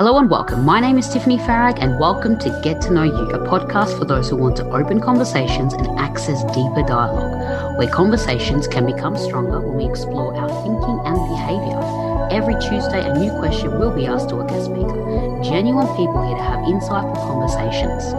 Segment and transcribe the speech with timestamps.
[0.00, 0.64] Hello and welcome.
[0.64, 4.06] My name is Tiffeny Farag, and welcome to Get to Know You, a podcast for
[4.06, 9.60] those who want to open conversations and access deeper dialogue, where conversations can become stronger
[9.60, 11.78] when we explore our thinking and behavior.
[12.30, 15.42] Every Tuesday, a new question will be asked to a guest speaker.
[15.44, 18.14] Genuine people here to have insightful conversations.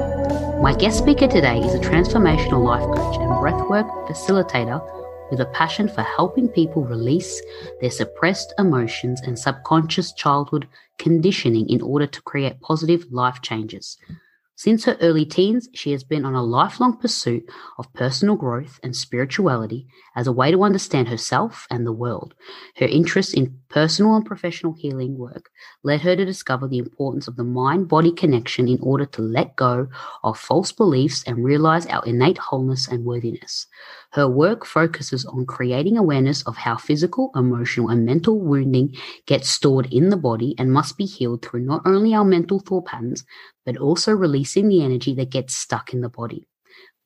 [0.62, 5.01] My guest speaker today is a transformational life coach and breathwork facilitator
[5.32, 7.42] with a passion for helping people release
[7.80, 10.68] their suppressed emotions and subconscious childhood
[11.00, 13.98] conditioning in order to create positive life changes.
[14.62, 18.96] Since her early teens, she has been on a lifelong pursuit of personal growth and
[18.96, 22.36] spirituality as a way to understand herself and the world.
[22.76, 25.50] Her interest in personal and professional healing work
[25.82, 29.56] led her to discover the importance of the mind body connection in order to let
[29.56, 29.88] go
[30.24, 33.66] of false beliefs and realize our innate wholeness and worthiness.
[34.14, 38.94] Her work focuses on creating awareness of how physical, emotional, and mental wounding
[39.26, 42.88] gets stored in the body and must be healed through not only our mental thought
[42.88, 43.24] patterns,
[43.66, 46.46] but also releasing the energy that gets stuck in the body.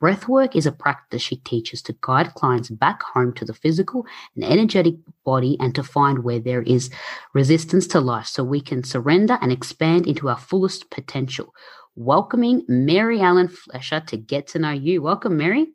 [0.02, 4.44] Breathwork is a practice she teaches to guide clients back home to the physical and
[4.44, 6.90] energetic body and to find where there is
[7.34, 11.54] resistance to life so we can surrender and expand into our fullest potential.
[11.96, 15.02] Welcoming Mary Ellen Flesher to get to know you.
[15.02, 15.68] Welcome, Mary.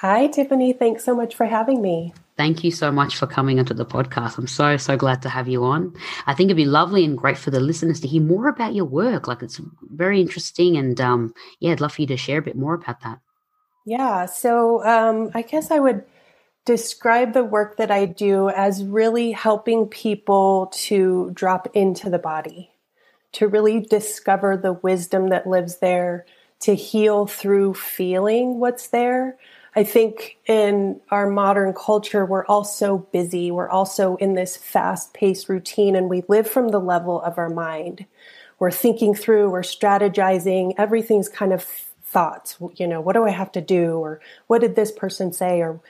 [0.00, 0.76] Hi, Tiffeny.
[0.78, 2.12] Thanks so much for having me.
[2.36, 4.38] Thank you so much for coming onto the podcast.
[4.38, 5.94] I'm so, so glad to have you on.
[6.26, 8.86] I think it'd be lovely and great for the listeners to hear more about your
[8.86, 9.28] work.
[9.28, 10.76] Like it's very interesting.
[10.76, 13.20] And um, yeah, I'd love for you to share a bit more about that.
[13.86, 14.26] Yeah.
[14.26, 16.04] So um, I guess I would
[16.64, 22.72] describe the work that I do as really helping people to drop into the body,
[23.32, 26.26] to really discover the wisdom that lives there,
[26.60, 29.38] to heal through feeling what's there
[29.76, 33.50] I think in our modern culture, we're all so busy.
[33.50, 37.50] We're also in this fast paced routine, and we live from the level of our
[37.50, 38.06] mind.
[38.60, 41.64] We're thinking through, we're strategizing, everything's kind of
[42.04, 42.56] thoughts.
[42.76, 43.98] You know, what do I have to do?
[43.98, 45.60] Or what did this person say?
[45.60, 45.80] Or,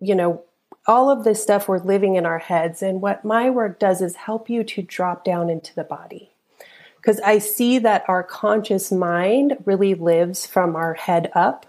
[0.00, 0.44] you know,
[0.86, 2.82] all of this stuff we're living in our heads.
[2.82, 6.30] And what my work does is help you to drop down into the body.
[6.96, 11.66] Because I see that our conscious mind really lives from our head up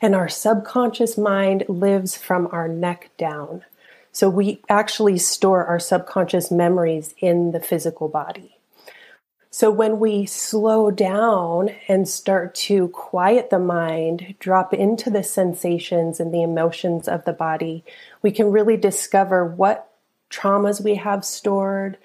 [0.00, 3.64] and our subconscious mind lives from our neck down.
[4.12, 8.56] So we actually store our subconscious memories in the physical body.
[9.50, 16.20] So when we slow down and start to quiet the mind, drop into the sensations
[16.20, 17.82] and the emotions of the body,
[18.20, 19.90] we can really discover what
[20.30, 21.96] traumas we have stored,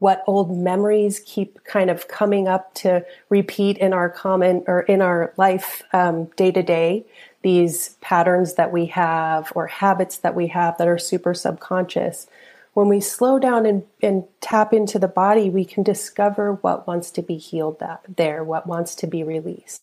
[0.00, 5.00] what old memories keep kind of coming up to repeat in our common or in
[5.00, 7.04] our life um, day to day.
[7.42, 12.26] These patterns that we have or habits that we have that are super subconscious.
[12.72, 17.10] When we slow down and, and tap into the body we can discover what wants
[17.12, 19.82] to be healed that, there what wants to be released.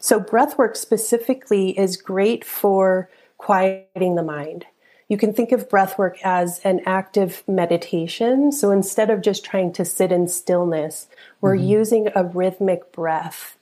[0.00, 3.08] So breath work specifically is great for
[3.38, 4.66] quieting the mind
[5.10, 8.52] you can think of breath work as an active meditation.
[8.52, 11.08] So instead of just trying to sit in stillness,
[11.40, 11.68] we're mm-hmm.
[11.68, 13.58] using a rhythmic breath.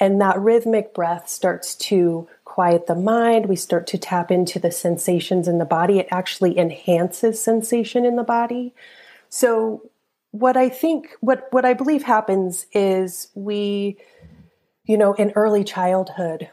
[0.00, 3.46] And that rhythmic breath starts to quiet the mind.
[3.46, 6.00] We start to tap into the sensations in the body.
[6.00, 8.74] It actually enhances sensation in the body.
[9.28, 9.88] So,
[10.32, 13.98] what I think, what, what I believe happens is we,
[14.84, 16.50] you know, in early childhood,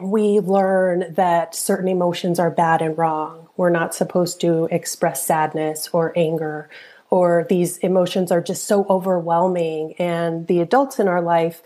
[0.00, 3.48] we learn that certain emotions are bad and wrong.
[3.56, 6.68] We're not supposed to express sadness or anger,
[7.10, 9.94] or these emotions are just so overwhelming.
[9.98, 11.62] And the adults in our life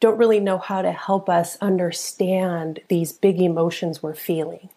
[0.00, 4.70] don't really know how to help us understand these big emotions we're feeling.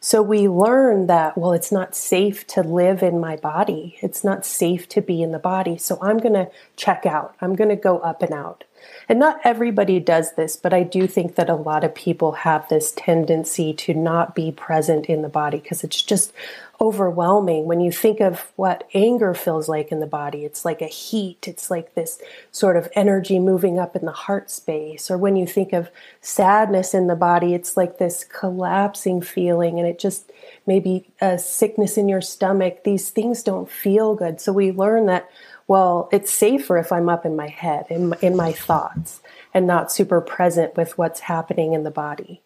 [0.00, 3.98] So we learn that, well, it's not safe to live in my body.
[4.00, 5.76] It's not safe to be in the body.
[5.76, 7.34] So I'm going to check out.
[7.40, 8.64] I'm going to go up and out.
[9.08, 12.68] And not everybody does this, but I do think that a lot of people have
[12.68, 16.32] this tendency to not be present in the body because it's just
[16.80, 20.44] overwhelming when you think of what anger feels like in the body.
[20.44, 22.20] It's like a heat, it's like this
[22.52, 25.10] sort of energy moving up in the heart space.
[25.10, 25.90] Or when you think of
[26.20, 30.30] sadness in the body, it's like this collapsing feeling and it just
[30.66, 32.84] maybe a sickness in your stomach.
[32.84, 34.40] These things don't feel good.
[34.40, 35.28] So we learn that
[35.68, 39.20] well, it's safer if I'm up in my head, in, in my thoughts,
[39.52, 42.42] and not super present with what's happening in the body.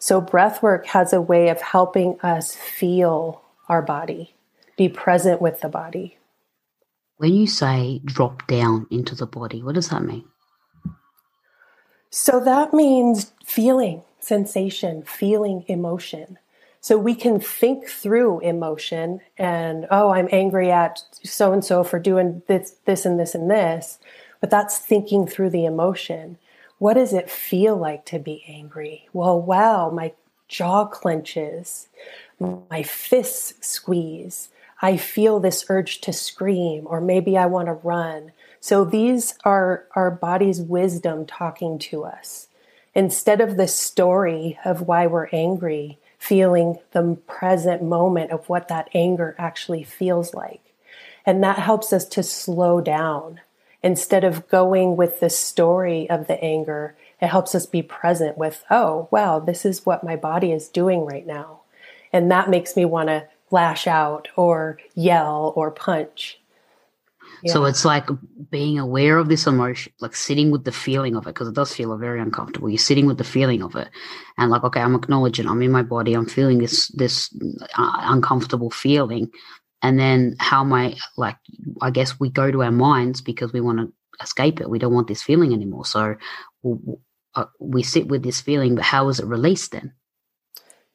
[0.00, 4.34] So, breath work has a way of helping us feel our body,
[4.76, 6.18] be present with the body.
[7.16, 10.24] When you say drop down into the body, what does that mean?
[12.10, 16.38] So, that means feeling sensation, feeling emotion.
[16.84, 21.98] So we can think through emotion and, oh, I'm angry at so and so for
[21.98, 23.98] doing this, this, and this, and this.
[24.38, 26.36] But that's thinking through the emotion.
[26.76, 29.08] What does it feel like to be angry?
[29.14, 30.12] Well, wow, my
[30.46, 31.88] jaw clenches,
[32.38, 34.50] my fists squeeze.
[34.82, 38.32] I feel this urge to scream, or maybe I want to run.
[38.60, 42.48] So these are our body's wisdom talking to us.
[42.94, 48.88] Instead of the story of why we're angry, feeling the present moment of what that
[48.94, 50.62] anger actually feels like.
[51.26, 53.42] And that helps us to slow down.
[53.82, 58.64] Instead of going with the story of the anger, it helps us be present with,
[58.70, 61.60] oh, wow, this is what my body is doing right now.
[62.10, 66.40] And that makes me want to lash out or yell or punch.
[67.46, 68.08] So it's like
[68.50, 71.74] being aware of this emotion, like sitting with the feeling of it, because it does
[71.74, 72.70] feel very uncomfortable.
[72.70, 73.88] You're sitting with the feeling of it,
[74.38, 77.34] and like, okay, I'm acknowledging, I'm in my body, I'm feeling this this
[77.76, 79.30] uh, uncomfortable feeling,
[79.82, 81.36] and then how am I like?
[81.82, 83.92] I guess we go to our minds because we want to
[84.22, 84.70] escape it.
[84.70, 85.84] We don't want this feeling anymore.
[85.84, 86.16] So
[86.62, 86.94] we,
[87.34, 89.92] uh, we sit with this feeling, but how is it released then?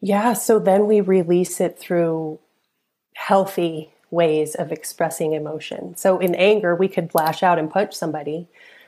[0.01, 2.39] Yeah, so then we release it through
[3.13, 5.95] healthy ways of expressing emotion.
[5.95, 8.47] So in anger, we could lash out and punch somebody.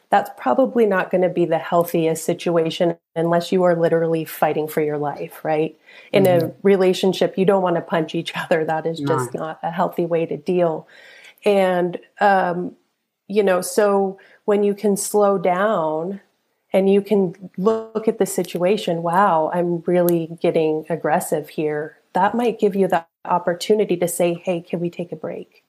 [0.09, 4.81] That's probably not going to be the healthiest situation unless you are literally fighting for
[4.81, 5.79] your life, right?
[6.11, 6.47] In mm-hmm.
[6.47, 8.65] a relationship, you don't want to punch each other.
[8.65, 9.39] That is just no.
[9.39, 10.87] not a healthy way to deal.
[11.45, 12.75] And, um,
[13.27, 16.19] you know, so when you can slow down
[16.73, 21.97] and you can look at the situation, wow, I'm really getting aggressive here.
[22.13, 25.63] That might give you the opportunity to say, hey, can we take a break?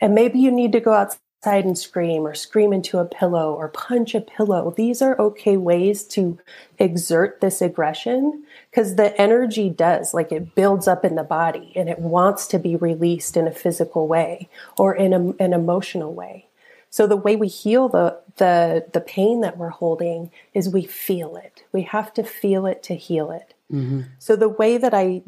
[0.00, 3.68] And maybe you need to go outside and scream or scream into a pillow or
[3.68, 4.74] punch a pillow.
[4.76, 6.38] These are okay ways to
[6.78, 11.88] exert this aggression because the energy does, like it builds up in the body and
[11.88, 16.46] it wants to be released in a physical way or in a, an emotional way.
[16.90, 21.36] So the way we heal the, the, the pain that we're holding is we feel
[21.36, 21.62] it.
[21.72, 23.54] We have to feel it to heal it.
[23.72, 24.02] Mm-hmm.
[24.18, 25.22] So the way that I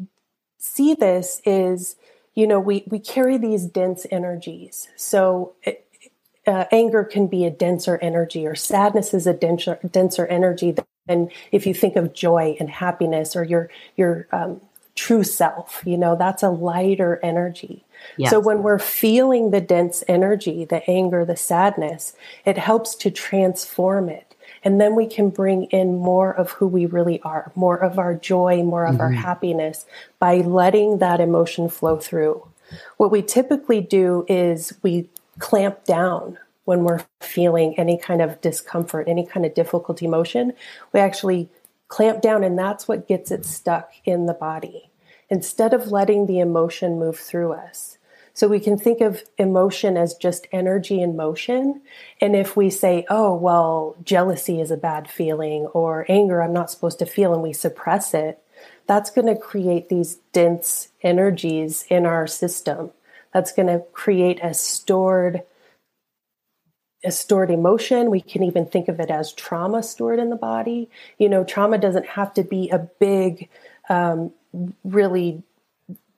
[0.63, 1.97] see this is,
[2.33, 4.87] you know, we, we carry these dense energies.
[4.95, 5.85] So it,
[6.47, 10.73] uh, anger can be a denser energy, or sadness is a denser, denser energy
[11.07, 14.61] than if you think of joy and happiness or your your um,
[14.95, 15.83] true self.
[15.85, 17.85] You know, that's a lighter energy.
[18.17, 18.29] Yes.
[18.29, 22.13] So when we're feeling the dense energy, the anger, the sadness,
[22.45, 24.32] it helps to transform it
[24.63, 28.13] and then we can bring in more of who we really are, more of our
[28.15, 29.01] joy, more of mm-hmm.
[29.01, 29.85] our happiness
[30.19, 32.47] by letting that emotion flow through.
[32.97, 39.07] What we typically do is we clamp down when we're feeling any kind of discomfort,
[39.07, 40.53] any kind of difficult emotion.
[40.93, 41.49] We actually
[41.89, 44.89] clamp down, and that's what gets it stuck in the body.
[45.29, 47.92] Instead of letting the emotion move through us,
[48.33, 51.81] so we can think of emotion as just energy in motion.
[52.19, 56.71] And if we say, oh, well, jealousy is a bad feeling or anger I'm not
[56.71, 58.39] supposed to feel and we suppress it,
[58.87, 62.91] that's going to create these dense energies in our system.
[63.33, 65.43] That's going to create a stored
[67.05, 68.09] a stored emotion.
[68.09, 70.89] We can even think of it as trauma stored in the body.
[71.17, 73.49] You know, trauma doesn't have to be a big,
[73.89, 74.31] um,
[74.85, 75.43] really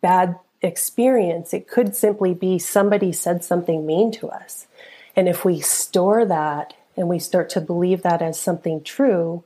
[0.01, 1.53] bad experience.
[1.53, 4.67] It could simply be somebody said something mean to us.
[5.15, 9.43] And if we store that and we start to believe that as something true,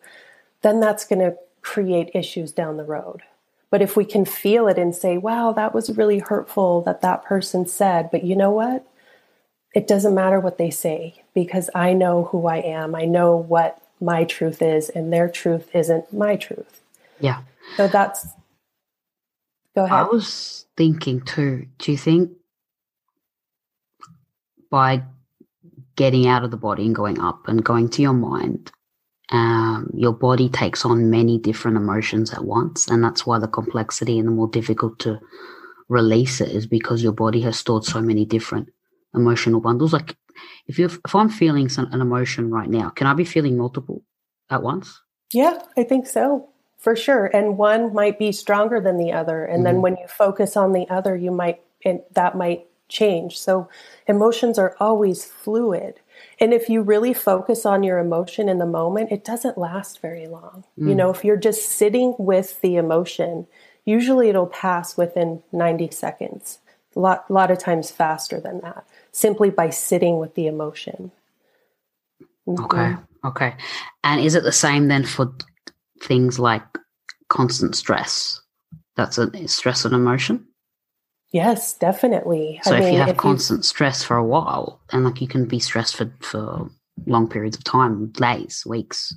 [0.62, 3.22] then that's going to create issues down the road.
[3.70, 7.24] But if we can feel it and say, wow, that was really hurtful that that
[7.24, 8.86] person said, but you know what?
[9.76, 12.96] It doesn't matter what they say because I know who I am.
[12.96, 16.82] I know what my truth is, and their truth isn't my truth.
[17.20, 17.42] Yeah.
[17.78, 18.26] So that's,
[19.80, 20.00] go ahead.
[20.00, 22.32] I was thinking too, do you think
[24.70, 25.04] by
[25.96, 28.72] getting out of the body and going up and going to your mind,
[29.32, 32.88] um, your body takes on many different emotions at once.
[32.88, 35.20] And that's why the complexity and the more difficult to
[35.88, 38.70] release it is because your body has stored so many different
[39.14, 39.94] emotional bundles.
[39.94, 40.16] Like
[40.68, 44.04] if you if I'm feeling some, an emotion right now, can I be feeling multiple
[44.50, 45.02] at once?
[45.34, 46.50] Yeah, I think so.
[46.80, 47.26] For sure.
[47.26, 49.44] And one might be stronger than the other.
[49.44, 49.64] And mm-hmm.
[49.66, 53.38] then when you focus on the other, you might and that might change.
[53.38, 53.70] So
[54.08, 56.00] emotions are always fluid.
[56.40, 60.28] And if you really focus on your emotion in the moment, it doesn't last very
[60.28, 60.64] long.
[60.78, 60.90] Mm.
[60.90, 63.48] You know, if you're just sitting with the emotion,
[63.86, 66.60] usually it'll pass within 90 seconds.
[66.96, 71.12] A lot, lot of times faster than that, simply by sitting with the emotion.
[72.48, 72.64] Mm-hmm.
[72.66, 72.96] Okay.
[73.24, 73.56] Okay.
[74.04, 75.34] And is it the same then for
[76.02, 76.64] things like
[77.30, 78.42] constant stress?
[78.96, 80.46] That's a stress and emotion?
[81.32, 82.60] Yes, definitely.
[82.64, 83.64] So I if mean, you have if constant you...
[83.64, 86.70] stress for a while, and like you can be stressed for for
[87.06, 89.14] long periods of time, days, weeks.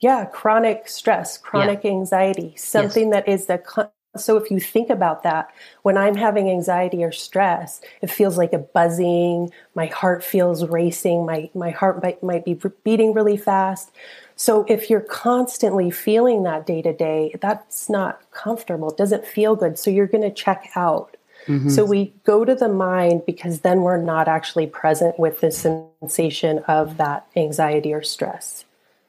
[0.00, 1.90] Yeah, chronic stress, chronic yeah.
[1.90, 3.24] anxiety, something yes.
[3.24, 5.50] that is the so if you think about that,
[5.82, 11.26] when I'm having anxiety or stress, it feels like a buzzing, my heart feels racing,
[11.26, 13.90] my my heart might, might be beating really fast.
[14.38, 18.88] So if you're constantly feeling that day to day, that's not comfortable.
[18.90, 19.76] It doesn't feel good.
[19.80, 21.16] So you're going to check out.
[21.48, 21.70] Mm-hmm.
[21.70, 26.60] So we go to the mind because then we're not actually present with the sensation
[26.68, 28.64] of that anxiety or stress.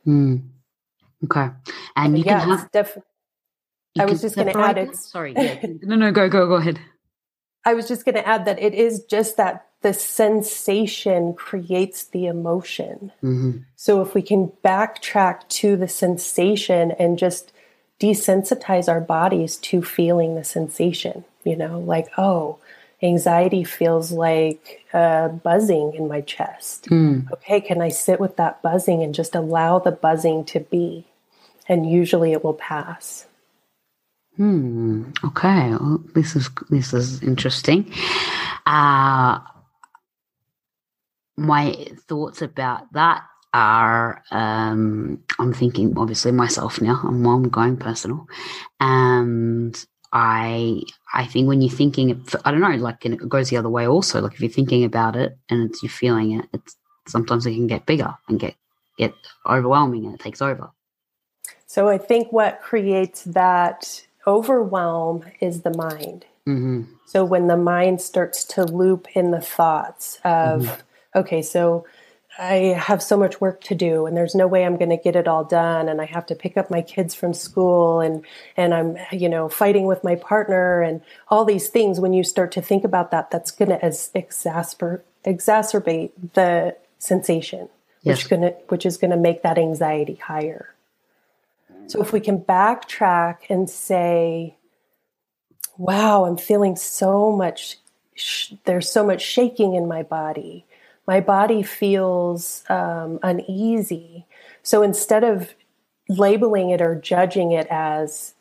[0.08, 0.42] Mm.
[1.26, 1.50] Okay.
[1.96, 2.72] And you yeah, can have.
[2.72, 2.98] Def-
[4.00, 4.96] I was just going to add it.
[4.96, 5.34] Sorry.
[5.38, 5.60] Yeah.
[5.84, 6.80] no, no, go, go, go ahead.
[7.66, 12.26] I was just going to add that it is just that the sensation creates the
[12.26, 13.12] emotion.
[13.24, 13.60] Mm-hmm.
[13.76, 17.54] So if we can backtrack to the sensation and just
[18.00, 22.60] desensitize our bodies to feeling the sensation, you know, like, oh,
[23.02, 26.86] anxiety feels like uh, buzzing in my chest.
[26.90, 27.32] Mm.
[27.32, 31.06] Okay, can I sit with that buzzing and just allow the buzzing to be?
[31.68, 33.28] And usually it will pass.
[34.40, 35.04] Hmm.
[35.26, 35.72] Okay.
[35.72, 37.92] Well, this is this is interesting.
[38.66, 39.40] Uh,
[41.36, 41.74] my
[42.08, 47.02] thoughts about that are um, I'm thinking obviously myself now.
[47.04, 48.30] I'm, I'm going personal,
[48.80, 49.76] and
[50.14, 53.88] I I think when you're thinking, I don't know, like it goes the other way
[53.90, 54.22] also.
[54.22, 56.78] Like if you're thinking about it and it's you're feeling it, it's
[57.10, 58.56] sometimes it can get bigger and get
[58.98, 59.14] get
[59.46, 60.72] overwhelming and it takes over.
[61.66, 66.26] So I think what creates that overwhelm is the mind.
[66.48, 66.84] Mm-hmm.
[67.06, 70.82] So when the mind starts to loop in the thoughts of mm-hmm
[71.16, 71.86] okay, so
[72.38, 75.16] I have so much work to do and there's no way I'm going to get
[75.16, 78.24] it all done and I have to pick up my kids from school and
[78.56, 82.52] and I'm you know fighting with my partner and all these things when you start
[82.54, 87.68] to think about that that's going to exacerbate exacerbate the sensation
[88.04, 88.18] yes.
[88.18, 90.74] which going which is going to make that anxiety higher.
[91.90, 94.56] So if we can backtrack and say
[95.78, 97.78] wow, I'm feeling so much
[98.14, 100.66] sh- there's so much shaking in my body
[101.10, 104.28] my body feels um, uneasy.
[104.62, 105.56] So instead of
[106.08, 108.36] labeling it or judging it as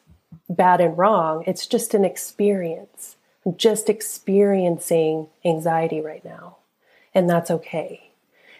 [0.50, 3.16] bad and wrong, it's just an experience.
[3.46, 6.58] I'm just experiencing anxiety right now,
[7.14, 8.10] and that's okay.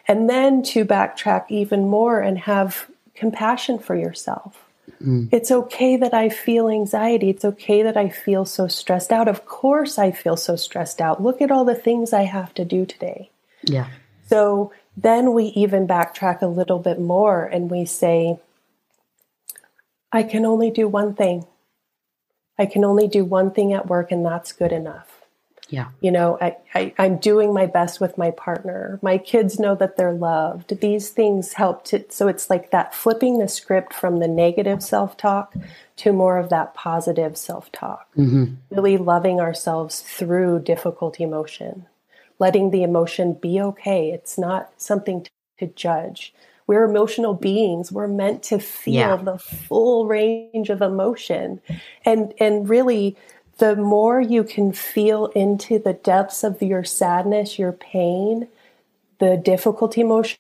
[0.07, 4.68] And then to backtrack even more and have compassion for yourself.
[5.03, 5.29] Mm.
[5.33, 7.31] It's okay that I feel anxiety.
[7.31, 9.29] It's okay that I feel so stressed out.
[9.29, 11.23] Of course, I feel so stressed out.
[11.23, 13.31] Look at all the things I have to do today.
[13.63, 13.89] Yeah.
[14.27, 18.39] So then we even backtrack a little bit more and we say,
[20.11, 21.47] I can only do one thing.
[22.59, 25.18] I can only do one thing at work, and that's good enough.
[25.69, 25.89] Yeah.
[26.01, 28.99] You know, I, I, I'm doing my best with my partner.
[29.03, 30.81] My kids know that they're loved.
[30.81, 35.17] These things help to, so it's like that flipping the script from the negative self
[35.17, 35.55] talk
[35.97, 38.09] to more of that positive self talk.
[38.17, 38.55] Mm-hmm.
[38.71, 41.87] Really loving ourselves through difficult emotion
[42.39, 44.11] letting the emotion be okay.
[44.11, 46.35] It's not something to, to judge.
[46.67, 47.91] We're emotional beings.
[47.91, 49.17] We're meant to feel yeah.
[49.17, 51.61] the full range of emotion.
[52.05, 53.17] And and really
[53.59, 58.49] the more you can feel into the depths of your sadness, your pain,
[59.19, 60.39] the difficult emotions,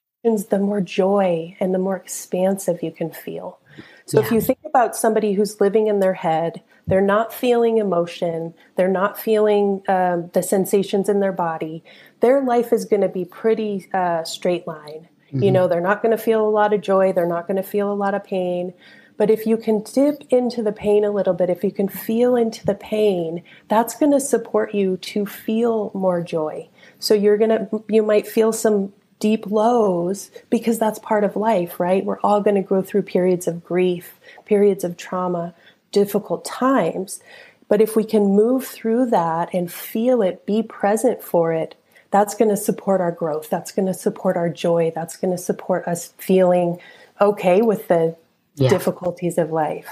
[0.50, 3.58] the more joy and the more expansive you can feel.
[4.06, 4.26] So yeah.
[4.26, 8.88] if you think about somebody who's living in their head, they're not feeling emotion, they're
[8.88, 11.84] not feeling um, the sensations in their body,
[12.20, 15.08] their life is going to be pretty uh, straight line.
[15.26, 15.42] Mm-hmm.
[15.42, 17.62] You know, they're not going to feel a lot of joy, they're not going to
[17.62, 18.72] feel a lot of pain.
[19.18, 22.37] But if you can dip into the pain a little bit, if you can feel
[22.37, 26.68] into the pain, that's going to support you to feel more joy.
[27.00, 31.80] So you're going to, you might feel some deep lows because that's part of life,
[31.80, 32.04] right?
[32.04, 35.52] We're all going to go through periods of grief, periods of trauma,
[35.90, 37.20] difficult times.
[37.66, 41.75] But if we can move through that and feel it, be present for it,
[42.10, 43.50] that's going to support our growth.
[43.50, 44.92] That's going to support our joy.
[44.94, 46.78] That's going to support us feeling
[47.20, 48.16] okay with the
[48.60, 48.70] yeah.
[48.70, 49.88] difficulties of life.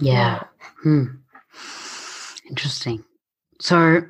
[0.00, 0.42] Yeah.
[0.82, 1.04] Hmm.
[2.48, 3.04] Interesting.
[3.60, 4.02] So,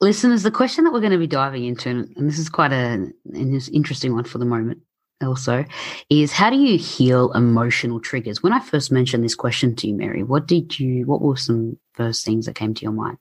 [0.00, 3.12] listeners, the question that we're going to be diving into, and this is quite a,
[3.32, 4.78] an interesting one for the moment,
[5.22, 5.64] also,
[6.10, 8.42] is how do you heal emotional triggers?
[8.42, 11.06] When I first mentioned this question to you, Mary, what did you?
[11.06, 13.18] What were some first things that came to your mind?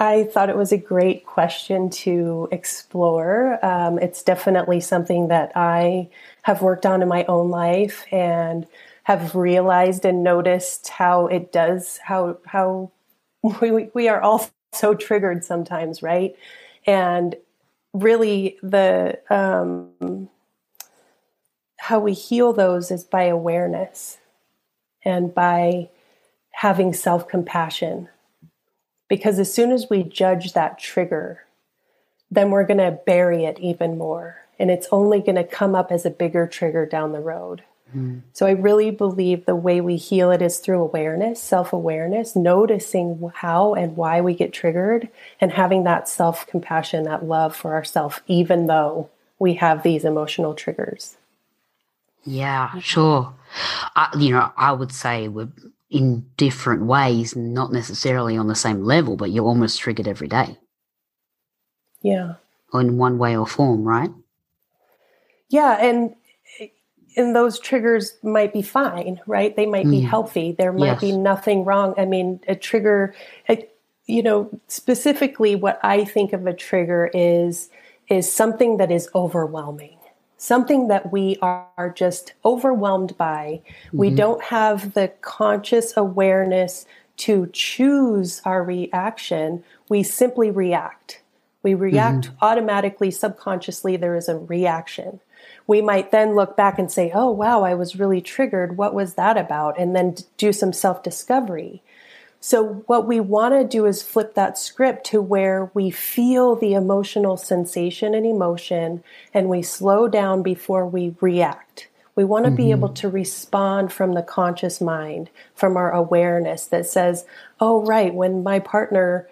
[0.00, 3.64] I thought it was a great question to explore.
[3.64, 6.08] Um, it's definitely something that I
[6.42, 8.66] have worked on in my own life and
[9.04, 12.92] have realized and noticed how it does how how
[13.60, 16.36] we, we are all so triggered sometimes, right?
[16.86, 17.34] And
[17.92, 20.28] really, the um,
[21.78, 24.18] how we heal those is by awareness
[25.04, 25.88] and by
[26.52, 28.08] having self compassion.
[29.08, 31.44] Because as soon as we judge that trigger,
[32.30, 34.42] then we're going to bury it even more.
[34.58, 37.62] And it's only going to come up as a bigger trigger down the road.
[37.90, 38.18] Mm-hmm.
[38.32, 43.30] So I really believe the way we heal it is through awareness, self awareness, noticing
[43.36, 45.08] how and why we get triggered,
[45.40, 50.52] and having that self compassion, that love for ourselves, even though we have these emotional
[50.54, 51.16] triggers.
[52.24, 53.32] Yeah, sure.
[53.96, 55.48] I, you know, I would say we're
[55.90, 60.58] in different ways, not necessarily on the same level, but you're almost triggered every day.
[62.02, 62.34] Yeah.
[62.74, 64.10] In one way or form, right?
[65.48, 66.14] Yeah, and
[67.16, 69.56] and those triggers might be fine, right?
[69.56, 69.90] They might mm.
[69.90, 70.52] be healthy.
[70.52, 71.00] There might yes.
[71.00, 71.94] be nothing wrong.
[71.96, 73.14] I mean, a trigger,
[74.06, 77.70] you know, specifically what I think of a trigger is
[78.08, 79.97] is something that is overwhelming.
[80.38, 83.60] Something that we are just overwhelmed by.
[83.88, 83.98] Mm-hmm.
[83.98, 86.86] We don't have the conscious awareness
[87.18, 89.64] to choose our reaction.
[89.88, 91.20] We simply react.
[91.62, 92.36] We react mm-hmm.
[92.40, 93.96] automatically, subconsciously.
[93.96, 95.20] There is a reaction
[95.68, 98.78] we might then look back and say, oh, wow, I was really triggered.
[98.78, 99.78] What was that about?
[99.78, 101.82] And then do some self discovery.
[102.40, 106.74] So, what we want to do is flip that script to where we feel the
[106.74, 109.02] emotional sensation and emotion
[109.34, 111.88] and we slow down before we react.
[112.14, 112.56] We want to mm-hmm.
[112.56, 117.24] be able to respond from the conscious mind, from our awareness that says,
[117.60, 119.28] oh, right, when my partner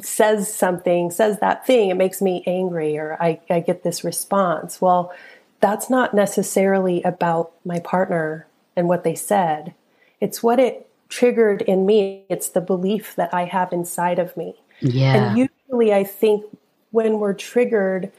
[0.00, 4.80] says something, says that thing, it makes me angry or I, I get this response.
[4.80, 5.12] Well,
[5.60, 9.74] that's not necessarily about my partner and what they said.
[10.20, 12.24] It's what it triggered in me.
[12.30, 14.54] It's the belief that I have inside of me.
[14.80, 15.14] Yeah.
[15.14, 16.44] And usually I think
[16.90, 18.10] when we're triggered,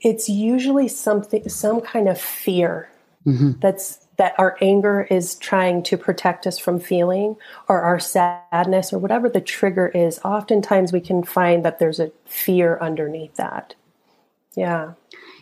[0.00, 2.90] it's usually something some kind of fear
[3.24, 3.52] mm-hmm.
[3.60, 7.36] that's that our anger is trying to protect us from feeling
[7.68, 12.12] or our sadness or whatever the trigger is oftentimes we can find that there's a
[12.24, 13.74] fear underneath that
[14.54, 14.92] yeah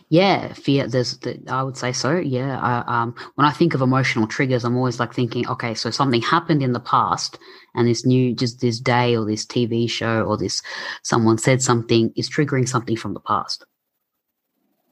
[0.09, 0.87] yeah, fear.
[0.87, 2.17] There's, the, I would say so.
[2.17, 2.59] Yeah.
[2.59, 6.21] I, um, when I think of emotional triggers, I'm always like thinking, okay, so something
[6.21, 7.37] happened in the past,
[7.75, 10.61] and this new, just this day or this TV show or this
[11.03, 13.65] someone said something is triggering something from the past.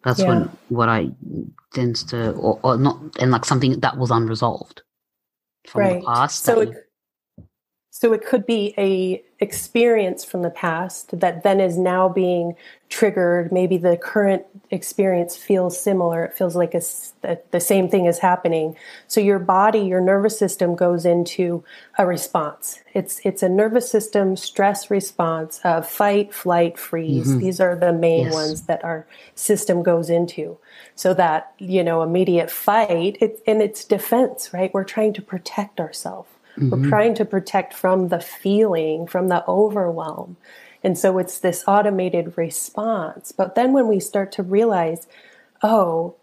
[0.04, 0.28] That's yeah.
[0.28, 1.10] when what I
[1.74, 4.82] tends to, or, or, not, and like something that was unresolved
[5.68, 6.00] from right.
[6.00, 6.44] the past.
[6.44, 6.70] So it,
[7.94, 12.56] so it could be a experience from the past that then is now being
[12.88, 13.52] triggered.
[13.52, 16.24] Maybe the current experience feels similar.
[16.24, 16.82] It feels like a,
[17.52, 18.78] the same thing is happening.
[19.10, 21.66] So your body, your nervous system goes into
[21.98, 22.80] a response.
[22.94, 27.28] It's it's a nervous system stress response of fight, flight, freeze.
[27.28, 27.40] Mm-hmm.
[27.40, 28.34] These are the main yes.
[28.34, 30.58] ones that our system goes into.
[30.96, 34.54] So that you know immediate fight, it, and it's defense.
[34.54, 36.70] Right, we're trying to protect ourselves Mm-hmm.
[36.70, 40.38] We're trying to protect from the feeling, from the overwhelm.
[40.84, 43.32] And so it's this automated response.
[43.32, 45.08] But then when we start to realize,
[45.62, 46.16] oh,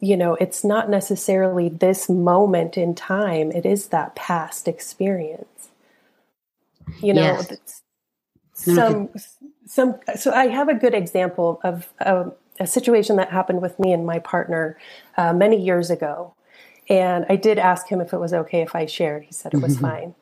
[0.00, 5.68] you know, it's not necessarily this moment in time, it is that past experience.
[7.00, 7.82] You know, yes.
[8.54, 9.08] some,
[9.66, 13.92] some, so I have a good example of a, a, situation that happened with me
[13.92, 14.78] and my partner
[15.16, 16.34] uh, many years ago.
[16.88, 19.24] And I did ask him if it was okay if I shared.
[19.24, 20.14] He said it was fine.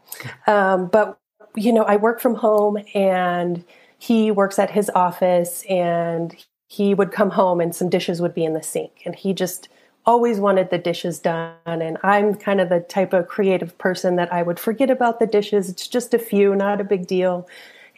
[0.46, 1.18] Um, but,
[1.54, 3.64] you know, I work from home and
[3.98, 6.34] he works at his office and
[6.68, 9.02] he would come home and some dishes would be in the sink.
[9.04, 9.68] And he just
[10.06, 11.54] always wanted the dishes done.
[11.66, 15.26] And I'm kind of the type of creative person that I would forget about the
[15.26, 15.68] dishes.
[15.68, 17.48] It's just a few, not a big deal.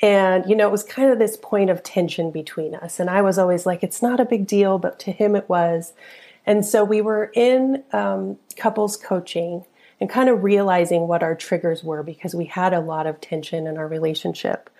[0.03, 3.01] And, you know, it was kind of this point of tension between us.
[3.01, 5.95] And I was always like, it's not a big deal, but to him it was.
[6.47, 9.65] And so we were in um, couples coaching
[10.01, 13.67] and kind of realizing what our triggers were because we had a lot of tension
[13.67, 14.71] in our relationship.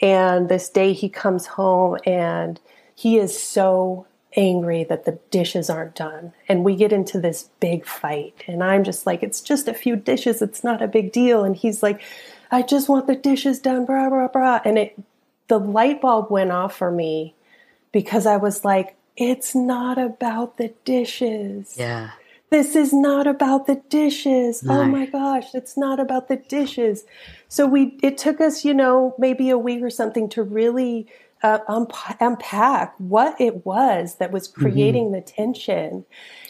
[0.00, 2.60] And this day he comes home and
[2.94, 4.06] he is so
[4.36, 6.32] angry that the dishes aren't done.
[6.48, 8.42] And we get into this big fight.
[8.46, 10.42] And I'm just like, it's just a few dishes.
[10.42, 11.44] It's not a big deal.
[11.44, 12.02] And he's like,
[12.50, 14.60] I just want the dishes done, blah, blah, blah.
[14.64, 15.00] And it,
[15.48, 17.34] the light bulb went off for me
[17.92, 21.74] because I was like, it's not about the dishes.
[21.76, 22.10] Yeah.
[22.50, 24.62] This is not about the dishes.
[24.64, 24.80] Oh no.
[24.82, 27.04] Oh my gosh, it's not about the dishes.
[27.48, 31.06] So we, it took us, you know, maybe a week or something to really
[31.42, 31.58] uh,
[32.20, 34.62] unpack what it was that was mm-hmm.
[34.62, 35.14] creating mm-hmm.
[35.14, 36.04] the tension.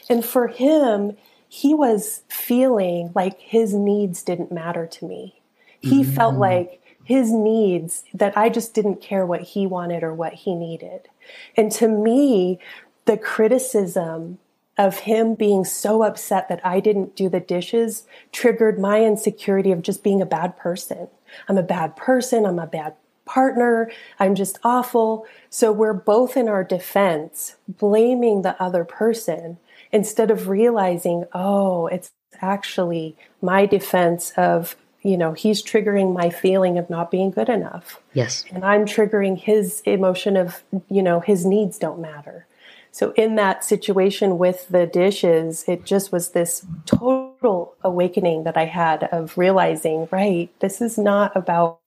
[0.08, 1.16] And for him,
[1.48, 5.40] he was feeling like his needs didn't matter to me.
[5.80, 6.12] He mm-hmm.
[6.12, 10.54] felt like his needs that I just didn't care what he wanted or what he
[10.54, 11.08] needed.
[11.56, 12.58] And to me,
[13.04, 14.38] the criticism
[14.76, 19.82] of him being so upset that I didn't do the dishes triggered my insecurity of
[19.82, 21.08] just being a bad person.
[21.48, 22.44] I'm a bad person.
[22.44, 23.90] I'm a bad partner.
[24.18, 25.26] I'm just awful.
[25.48, 29.58] So we're both in our defense, blaming the other person
[29.92, 32.10] instead of realizing, oh, it's
[32.42, 38.00] actually my defense of you know, he's triggering my feeling of not being good enough.
[38.14, 38.44] Yes.
[38.50, 42.46] And I'm triggering his emotion of, you know, his needs don't matter.
[42.90, 48.64] So in that situation with the dishes, it just was this total awakening that I
[48.64, 51.80] had of realizing, right, this is not about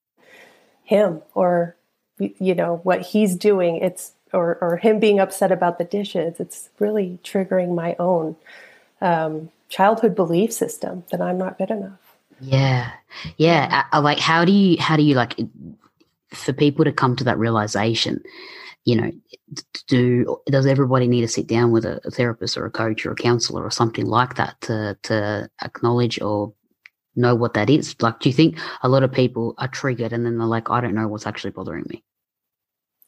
[0.87, 1.75] him or
[2.17, 6.69] you know what he's doing it's or or him being upset about the dishes it's
[6.79, 8.37] really triggering my own
[9.01, 12.06] um, childhood belief system that i'm not good enough
[12.39, 12.91] yeah,
[13.37, 13.85] yeah.
[13.91, 15.39] I, I uh, like how do you how do you like
[16.33, 18.21] for people to come to that realization?
[18.85, 19.11] You know,
[19.87, 23.11] do does everybody need to sit down with a, a therapist or a coach or
[23.11, 26.53] a counselor or something like that to to acknowledge or
[27.15, 27.95] know what that is?
[28.01, 30.79] Like, do you think a lot of people are triggered and then they're like, I
[30.81, 32.03] don't know what's actually bothering me?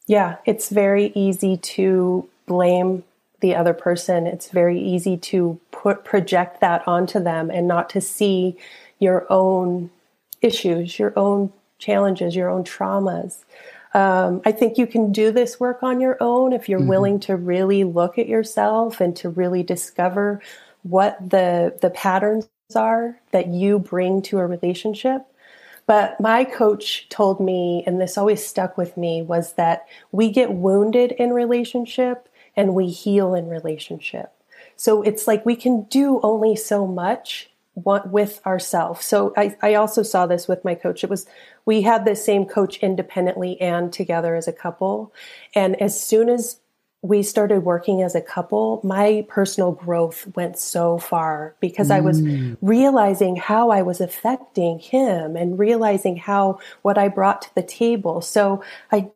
[0.06, 3.04] Yeah, it's very easy to blame
[3.40, 4.26] the other person.
[4.26, 8.56] It's very easy to put project that onto them and not to see
[9.00, 9.90] your own
[10.40, 13.44] issues, your own challenges, your own traumas.
[13.92, 16.88] Um, I think you can do this work on your own if you're mm-hmm.
[16.88, 20.40] willing to really look at yourself and to really discover
[20.82, 25.26] what the the patterns are that you bring to a relationship.
[25.86, 30.52] But my coach told me, and this always stuck with me, was that we get
[30.52, 34.32] wounded in relationship and we heal in relationship.
[34.76, 37.49] So it's like we can do only so much
[37.84, 39.04] with ourselves.
[39.04, 41.04] So I, I also saw this with my coach.
[41.04, 41.26] It was
[41.64, 45.12] we had the same coach independently and together as a couple.
[45.54, 46.60] And as soon as
[47.02, 51.96] we started working as a couple, my personal growth went so far because mm.
[51.96, 52.56] I was mm.
[52.60, 58.20] realizing how I was affecting him and realizing how what I brought to the table.
[58.20, 58.62] So
[58.92, 59.10] I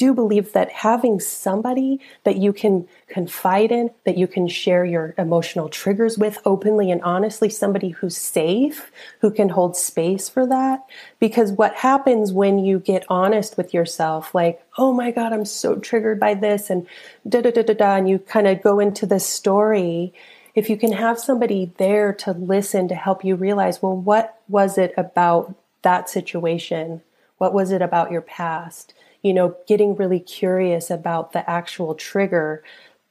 [0.00, 5.14] do believe that having somebody that you can confide in, that you can share your
[5.18, 10.86] emotional triggers with openly and honestly, somebody who's safe, who can hold space for that.
[11.18, 15.76] Because what happens when you get honest with yourself, like, oh my God, I'm so
[15.76, 16.86] triggered by this, and
[17.28, 20.14] da da da da da, and you kind of go into this story.
[20.54, 24.78] If you can have somebody there to listen to help you realize, well, what was
[24.78, 27.02] it about that situation?
[27.36, 28.94] What was it about your past?
[29.22, 32.62] You know, getting really curious about the actual trigger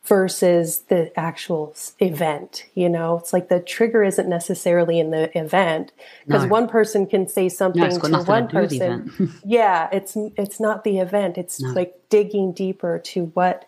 [0.06, 3.18] versus the actual event you know?
[3.20, 5.92] It's like the trigger isn't necessarily in the event
[6.26, 6.50] because no.
[6.50, 9.34] one person can say something no, to one to person.
[9.46, 11.38] yeah it's it's not the event.
[11.38, 11.72] It's no.
[11.72, 13.66] like digging deeper to what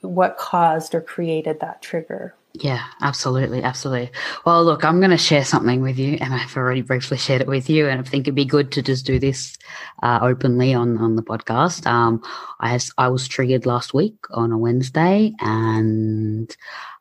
[0.00, 4.10] what caused or created that trigger yeah, absolutely, absolutely.
[4.44, 7.46] Well, look, I'm going to share something with you, and I've already briefly shared it
[7.46, 9.56] with you, and I think it'd be good to just do this
[10.02, 11.86] uh, openly on on the podcast.
[11.86, 12.22] Um,
[12.58, 16.54] I has, I was triggered last week on a Wednesday, and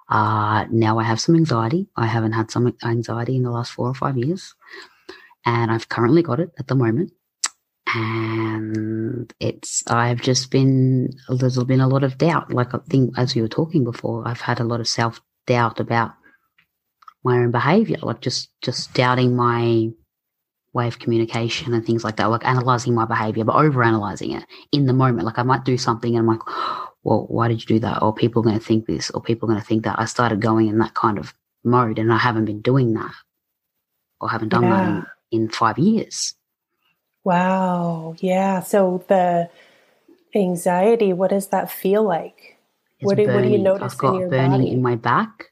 [0.10, 1.88] uh, now I have some anxiety.
[1.96, 4.54] I haven't had some anxiety in the last four or five years,
[5.46, 7.12] and I've currently got it at the moment.
[7.96, 12.54] And it's I've just been there's been a lot of doubt.
[12.54, 15.80] Like I think as we were talking before, I've had a lot of self doubt
[15.80, 16.14] about
[17.24, 19.90] my own behavior, like just just doubting my
[20.74, 24.46] way of communication and things like that, like analyzing my behavior, but over analyzing it
[24.72, 25.26] in the moment.
[25.26, 26.46] Like I might do something and I'm like,
[27.04, 28.02] well, why did you do that?
[28.02, 30.00] Or people are going to think this, or people are going to think that.
[30.00, 33.14] I started going in that kind of mode and I haven't been doing that
[34.22, 34.70] or haven't done yeah.
[34.70, 36.36] that in, in five years.
[37.24, 38.16] Wow.
[38.20, 38.62] Yeah.
[38.62, 39.50] So the
[40.36, 42.59] anxiety, what does that feel like?
[43.02, 44.72] What do, what do, you notice I've got burning body?
[44.72, 45.46] in my back,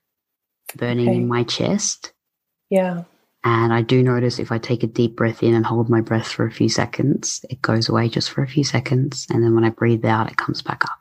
[0.76, 1.18] burning Okay.
[1.18, 2.14] in my chest.
[2.70, 3.04] yeah.
[3.44, 6.28] And I do notice if I take a deep breath in and hold my breath
[6.28, 9.26] for a few seconds, it goes away just for a few seconds.
[9.30, 11.00] And then when I breathe out, it comes back up.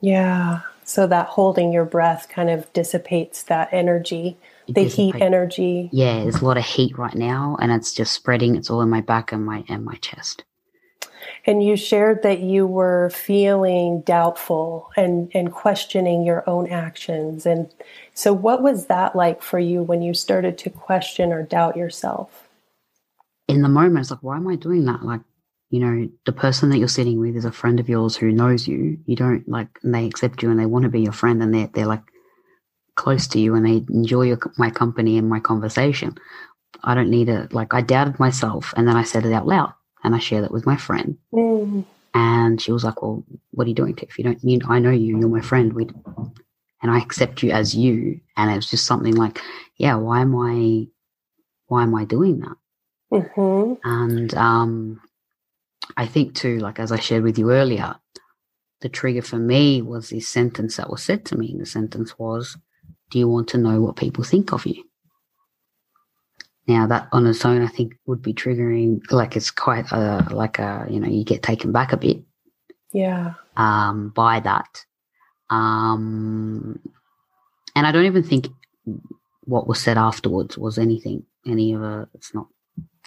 [0.00, 0.60] Yeah.
[0.84, 5.90] So that holding your breath kind of dissipates that energy, It the heat energy.
[5.92, 8.54] Yeah, there's a lot of heat right now, and it's just spreading.
[8.56, 10.44] It's all in my back and my and my chest.
[11.44, 17.46] And you shared that you were feeling doubtful and, and questioning your own actions.
[17.46, 17.72] And
[18.14, 22.48] so, what was that like for you when you started to question or doubt yourself?
[23.48, 25.04] In the moment, it's like, why am I doing that?
[25.04, 25.20] Like,
[25.70, 28.66] you know, the person that you're sitting with is a friend of yours who knows
[28.68, 28.98] you.
[29.06, 31.54] You don't like, and they accept you and they want to be your friend, and
[31.54, 32.02] they're they're like
[32.96, 36.16] close to you and they enjoy your, my company and my conversation.
[36.82, 37.52] I don't need it.
[37.52, 39.72] Like, I doubted myself, and then I said it out loud,
[40.06, 41.18] and I shared that with my friend.
[41.34, 44.18] Mm, And she was like, "Well, what are you doing, Tiff?
[44.18, 45.18] You don't, you, I know you.
[45.18, 45.72] You're my friend.
[45.74, 45.84] We,
[46.82, 49.40] and I accept you as you." And it was just something like,
[49.78, 50.88] "Yeah, why am I,
[51.68, 52.56] why am I doing that?"
[53.12, 55.00] hmm And um,
[55.96, 57.96] I think too, like as I shared with you earlier,
[58.82, 61.56] the trigger for me was this sentence that was said to me.
[61.58, 62.56] The sentence was,
[63.10, 64.84] "Do you want to know what people think of you?"
[66.68, 69.00] Now that on its own, I think would be triggering.
[69.12, 72.22] Like it's quite a like a you know you get taken back a bit
[72.92, 73.34] Yeah.
[73.56, 74.84] um, by that.
[75.48, 76.80] Um,
[77.76, 78.48] and I don't even think
[79.44, 82.48] what was said afterwards was anything, any of a, it's not,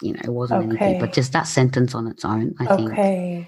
[0.00, 3.46] you know, it wasn't anything, but just that sentence on its own, I think, Okay.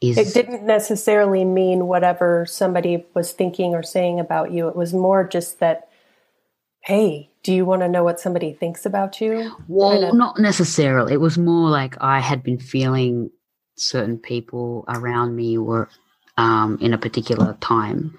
[0.00, 4.68] is, It didn't necessarily mean whatever somebody was thinking or saying about you.
[4.68, 5.88] It was more just that,
[6.84, 9.54] hey, do you want to know what somebody thinks about you?
[9.68, 11.12] well, kinda- not necessarily.
[11.12, 13.30] It was more like I had been feeling
[13.76, 15.88] certain people around me were,
[16.36, 18.16] um, in a particular time,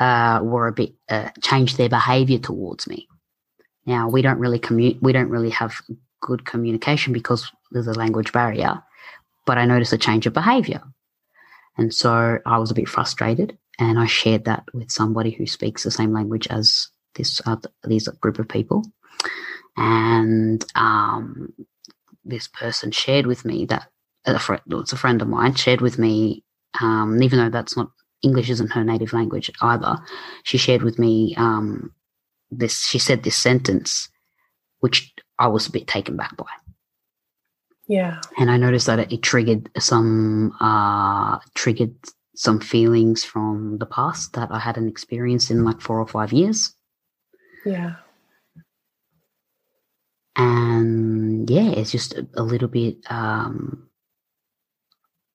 [0.00, 3.08] uh, were a bit, uh, changed their behavior towards me.
[3.86, 5.80] Now we don't really commu- we don't really have
[6.20, 8.82] good communication because there's a language barrier.
[9.44, 10.82] But I noticed a change of behavior,
[11.78, 15.84] and so I was a bit frustrated, and I shared that with somebody who speaks
[15.84, 18.84] the same language as this uh, these group of people,
[19.76, 21.52] and um,
[22.24, 23.88] this person shared with me that
[24.26, 26.44] a friend, it's a friend of mine shared with me,
[26.80, 27.90] um, even though that's not
[28.22, 29.98] English isn't her native language either.
[30.44, 31.92] She shared with me um,
[32.50, 32.84] this.
[32.86, 34.08] She said this sentence,
[34.80, 36.46] which I was a bit taken back by,
[37.88, 38.20] Yeah.
[38.38, 41.96] and I noticed that it, it triggered some uh, triggered
[42.36, 46.75] some feelings from the past that I hadn't experienced in like four or five years.
[47.66, 47.96] Yeah.
[50.36, 53.88] and yeah, it's just a, a little bit um,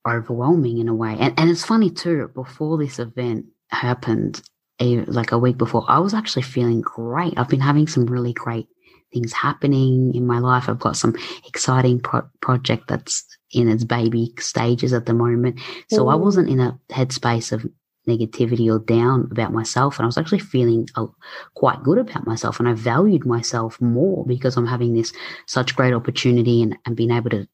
[0.07, 1.15] overwhelming in a way.
[1.19, 2.29] And and it's funny too.
[2.33, 4.41] Before this event happened,
[4.79, 7.33] a, like a week before, I was actually feeling great.
[7.37, 8.67] I've been having some really great
[9.13, 10.69] things happening in my life.
[10.69, 11.15] I've got some
[11.47, 15.59] exciting pro- project that's in its baby stages at the moment.
[15.89, 16.21] So I Mm.
[16.21, 17.65] wasn't in a headspace of
[18.07, 21.05] negativity or down about myself and I was actually feeling uh,
[21.53, 25.13] quite good about myself and I valued myself more because I'm having this
[25.45, 27.47] such great opportunity and, and being able to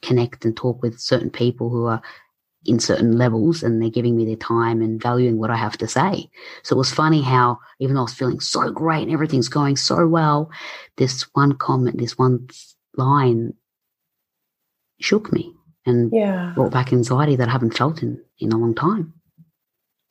[0.00, 2.02] connect and talk with certain people who are
[2.66, 5.88] in certain levels and they're giving me their time and valuing what I have to
[5.88, 6.30] say.
[6.62, 9.76] So it was funny how even though I was feeling so great and everything's going
[9.76, 10.50] so well,
[10.96, 12.48] this one comment, this one
[12.96, 13.54] line
[15.00, 15.52] shook me
[15.84, 16.52] and Yeah.
[16.54, 19.12] brought back anxiety that I haven't felt in, in a long time.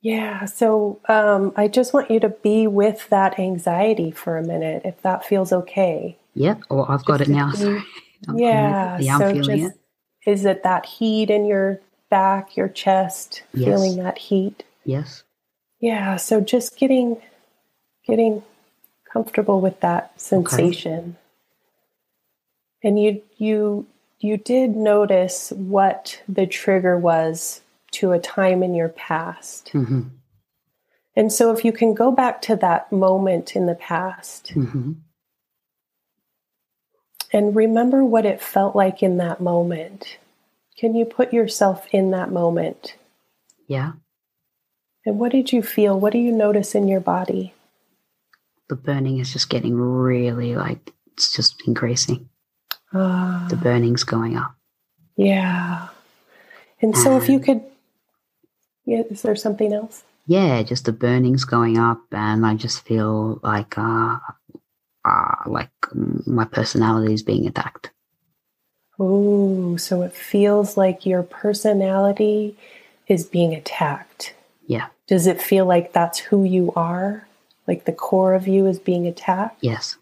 [0.04, 0.44] Yeah.
[0.46, 5.02] So um, I just want you to be with that anxiety for a minute, if
[5.02, 6.18] that feels okay.
[6.36, 6.64] Yep.
[6.70, 7.52] Or I've got Just it now.
[7.54, 7.78] Sorry.
[8.28, 9.00] I'm- yeah.
[9.00, 9.76] Yeah, so feeling just,
[10.26, 10.30] it.
[10.30, 13.66] is it that heat in your back, your chest, Yes.
[13.66, 14.64] feeling that heat?
[14.86, 15.24] Yes.
[15.80, 16.18] Yeah.
[16.18, 17.22] So just getting
[18.06, 18.44] getting
[19.12, 21.16] comfortable with that sensation.
[22.84, 23.88] And you you
[24.20, 27.62] you did notice what the trigger was
[27.94, 29.70] to a time in your past.
[29.70, 30.02] hmm
[31.16, 34.94] And so if you can go back to that moment in the past hmm
[37.32, 40.20] and remember what it felt like in that moment.
[40.78, 42.96] Can you put yourself in that moment?
[43.68, 43.94] Yeah.
[45.06, 46.00] And what did you feel?
[46.00, 47.54] What do you notice in your body?
[48.70, 52.30] The burning is just getting really like, it's just increasing.
[52.94, 54.54] Ah, The burning's going up.
[55.18, 55.88] yeah.
[56.82, 57.62] And so if you could,
[58.86, 60.04] yeah, is there something else?
[60.26, 64.18] Yeah, just the burning's going up, and I just feel like, uh,
[65.06, 65.72] uh like
[66.26, 67.92] my personality is being attacked.
[69.00, 72.56] Oh, so it feels like your personality
[73.08, 74.34] is being attacked.
[74.68, 74.88] Yeah.
[75.08, 77.28] Does it feel like that's who you are?
[77.68, 79.58] Like the core of you is being attacked?
[79.62, 79.98] Yes.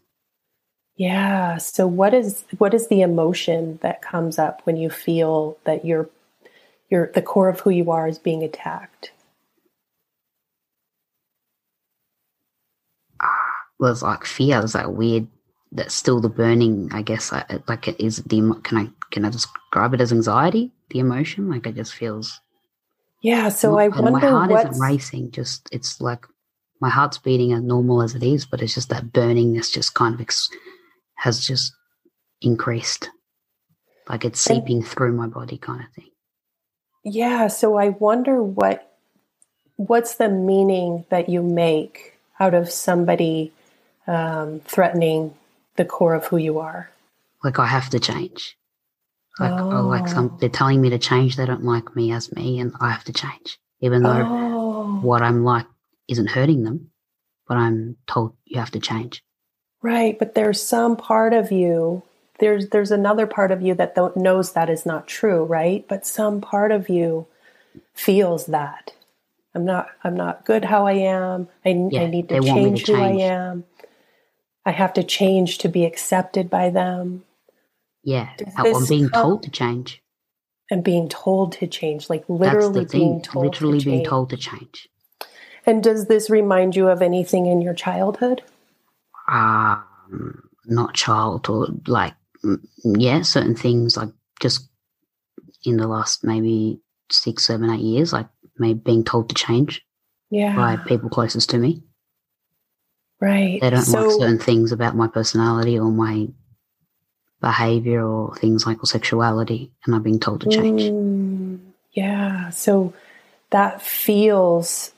[0.95, 1.57] Yeah.
[1.57, 6.09] So what is what is the emotion that comes up when you feel that your
[6.91, 9.13] your the core of who you are is being attacked?
[13.79, 14.59] Well, it's like fear.
[14.59, 15.27] There's that weird.
[15.71, 16.89] That's still the burning.
[16.93, 17.31] I guess.
[17.31, 18.59] Like, it is the.
[18.63, 20.71] Can I can I describe it as anxiety?
[20.89, 21.49] The emotion.
[21.49, 22.39] Like it just feels.
[23.21, 23.49] Yeah.
[23.49, 24.11] So I wonder.
[24.11, 24.69] My heart what's...
[24.69, 25.31] isn't racing.
[25.31, 26.27] Just it's like
[26.81, 30.13] my heart's beating as normal as it is, but it's just that burningness just kind
[30.13, 30.49] of ex-
[31.15, 31.73] has just
[32.41, 33.09] increased.
[34.09, 36.10] Like it's seeping and, through my body, kind of thing.
[37.03, 37.47] Yeah.
[37.47, 38.87] So I wonder what
[39.75, 43.51] what's the meaning that you make out of somebody
[44.07, 45.33] um, threatening
[45.75, 46.89] the core of who you are.
[47.43, 48.57] Like I have to change.
[49.39, 49.71] Like oh.
[49.71, 51.35] oh like some, they're telling me to change.
[51.35, 54.99] They don't like me as me, and I have to change, even though oh.
[55.01, 55.65] what I'm like
[56.07, 56.91] isn't hurting them.
[57.47, 59.23] But I'm told you have to change.
[59.81, 62.03] Right, but there's some part of you.
[62.41, 65.87] There's there's another part of you that knows that is not true, right?
[65.87, 67.27] But some part of you
[67.93, 68.93] feels that
[69.53, 71.47] I'm not I'm not good how I am.
[71.65, 73.21] I, yeah, I need to change to who change.
[73.21, 73.63] I am.
[74.65, 77.23] I have to change to be accepted by them.
[78.03, 80.01] Yeah, I'm being come, told to change.
[80.69, 84.09] And being told to change, like literally being told literally to being change.
[84.09, 84.89] told to change.
[85.65, 88.41] And does this remind you of anything in your childhood?
[89.29, 92.13] Um, not childhood, like
[92.83, 94.67] yeah, certain things like just
[95.63, 96.79] in the last maybe
[97.11, 98.27] six, seven, eight years, like
[98.57, 99.85] maybe being told to change
[100.29, 100.55] yeah.
[100.55, 101.83] by people closest to me.
[103.19, 103.61] Right.
[103.61, 106.27] They don't so, like certain things about my personality or my
[107.39, 110.81] behavior or things like or sexuality, and I'm being told to change.
[110.81, 111.59] Mm,
[111.91, 112.49] yeah.
[112.49, 112.93] So
[113.51, 114.91] that feels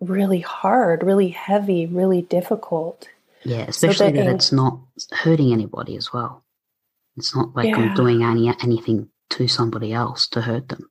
[0.00, 3.08] really hard, really heavy, really difficult.
[3.44, 4.80] Yeah, especially so that, that it's not
[5.12, 6.42] hurting anybody as well.
[7.16, 7.76] It's not like yeah.
[7.76, 10.90] I'm doing any anything to somebody else to hurt them.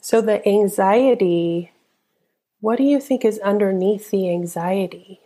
[0.00, 1.72] So the anxiety,
[2.60, 5.20] what do you think is underneath the anxiety?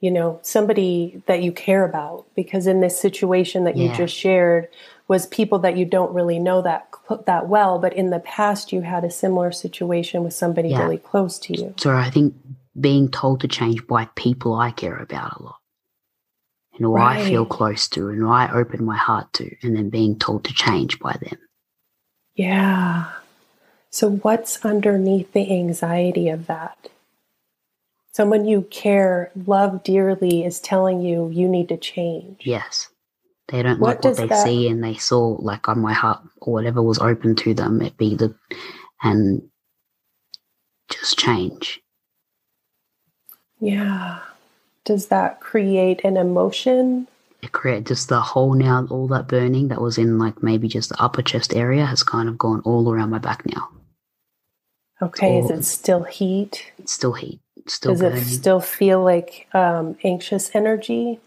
[0.00, 3.90] You know, somebody that you care about, because in this situation that yeah.
[3.90, 4.68] you just shared
[5.08, 6.88] was people that you don't really know that
[7.26, 10.82] that well, but in the past you had a similar situation with somebody yeah.
[10.82, 11.74] really close to you.
[11.76, 12.34] So I think
[12.80, 15.61] being told to change by people I care about a lot
[16.74, 17.18] and who right.
[17.18, 20.44] I feel close to and who I open my heart to, and then being told
[20.44, 21.38] to change by them.
[22.34, 23.10] Yeah.
[23.90, 26.88] So, what's underneath the anxiety of that?
[28.12, 32.42] Someone you care, love dearly is telling you you need to change.
[32.44, 32.88] Yes.
[33.48, 34.44] They don't what like what they that...
[34.44, 37.96] see and they saw like on my heart or whatever was open to them, it
[37.96, 38.34] be the
[39.02, 39.42] and
[40.90, 41.80] just change.
[43.60, 44.20] Yeah.
[44.84, 47.08] Does that create an emotion?
[47.42, 50.90] It creates just the whole now, all that burning that was in like maybe just
[50.90, 53.68] the upper chest area has kind of gone all around my back now.
[55.00, 56.72] Okay, is it still heat?
[56.78, 57.40] It's still heat.
[57.56, 58.18] It's still Does burning.
[58.22, 61.18] it still feel like um, anxious energy?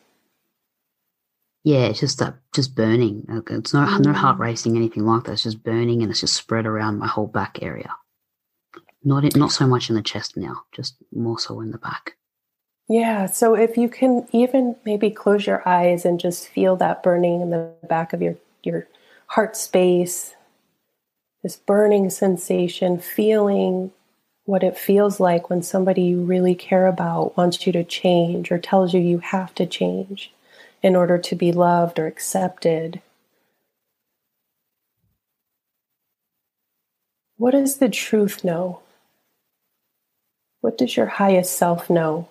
[1.65, 3.25] Yeah, it's just that, just burning.
[3.49, 4.05] It's no, mm.
[4.05, 5.33] no heart racing, anything like that.
[5.33, 7.91] It's just burning, and it's just spread around my whole back area.
[9.03, 12.15] Not, it not so much in the chest now, just more so in the back.
[12.87, 17.41] Yeah, so if you can even maybe close your eyes and just feel that burning
[17.41, 18.87] in the back of your your
[19.27, 20.35] heart space,
[21.43, 23.91] this burning sensation, feeling
[24.45, 28.59] what it feels like when somebody you really care about wants you to change or
[28.59, 30.31] tells you you have to change
[30.83, 33.01] in order to be loved or accepted.
[37.37, 38.81] What does the truth know?
[40.61, 42.29] What does your highest self know?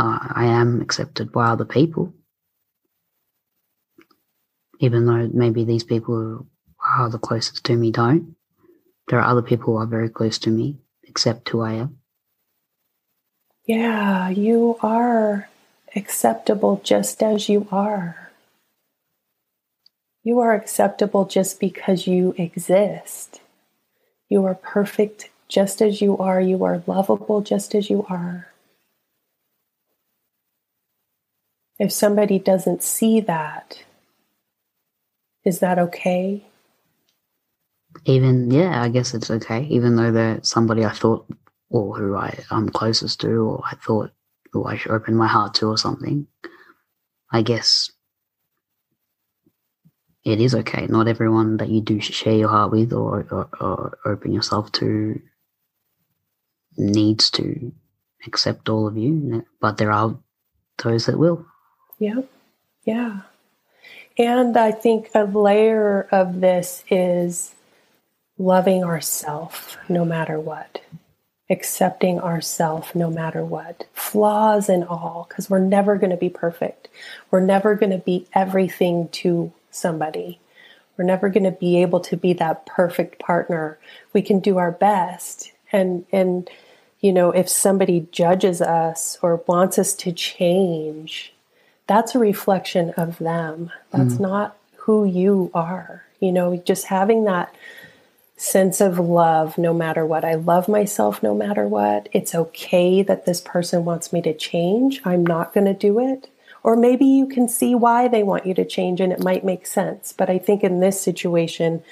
[0.00, 2.14] I am accepted by other people
[4.80, 6.46] even though maybe these people who
[6.84, 8.36] are the closest to me don't.
[9.08, 11.98] There are other people who are very close to me, accept who I am.
[13.64, 15.48] Yeah, you are
[15.96, 18.30] acceptable just as you are.
[20.22, 23.40] You are acceptable just because you exist.
[24.28, 26.40] You are perfect just as you are.
[26.40, 28.48] You are lovable just as you are.
[31.78, 33.84] If somebody doesn't see that,
[35.44, 36.44] is that okay?
[38.04, 39.64] Even, yeah, I guess it's okay.
[39.64, 41.26] Even though they're somebody I thought,
[41.70, 44.10] or who I, I'm closest to, or I thought
[44.52, 46.26] who I should open my heart to, or something.
[47.30, 47.90] I guess
[50.24, 50.86] it is okay.
[50.88, 55.20] Not everyone that you do share your heart with or, or, or open yourself to
[56.76, 57.72] needs to
[58.26, 60.18] accept all of you, but there are
[60.82, 61.46] those that will.
[61.98, 62.22] Yeah.
[62.84, 63.20] Yeah.
[64.16, 67.54] And I think a layer of this is
[68.36, 70.80] loving ourself no matter what,
[71.50, 76.88] accepting ourself no matter what, flaws and all, because we're never going to be perfect.
[77.30, 80.40] We're never going to be everything to somebody.
[80.96, 83.78] We're never going to be able to be that perfect partner.
[84.12, 85.52] We can do our best.
[85.70, 86.50] And, and,
[87.00, 91.32] you know, if somebody judges us or wants us to change,
[91.88, 93.72] that's a reflection of them.
[93.90, 94.20] That's mm.
[94.20, 96.04] not who you are.
[96.20, 97.52] You know, just having that
[98.36, 100.24] sense of love no matter what.
[100.24, 102.08] I love myself no matter what.
[102.12, 105.00] It's okay that this person wants me to change.
[105.04, 106.30] I'm not going to do it.
[106.62, 109.66] Or maybe you can see why they want you to change and it might make
[109.66, 110.12] sense.
[110.12, 111.82] But I think in this situation,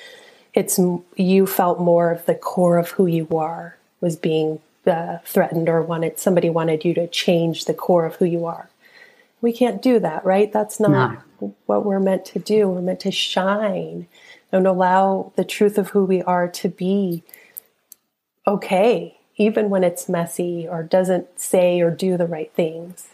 [0.54, 0.78] it's
[1.16, 5.82] you felt more of the core of who you are was being uh, threatened or
[5.82, 8.68] wanted somebody wanted you to change the core of who you are.
[9.40, 10.52] We can't do that, right?
[10.52, 11.54] That's not no.
[11.66, 12.68] what we're meant to do.
[12.68, 14.08] We're meant to shine
[14.50, 17.22] and allow the truth of who we are to be
[18.46, 23.08] okay, even when it's messy or doesn't say or do the right things.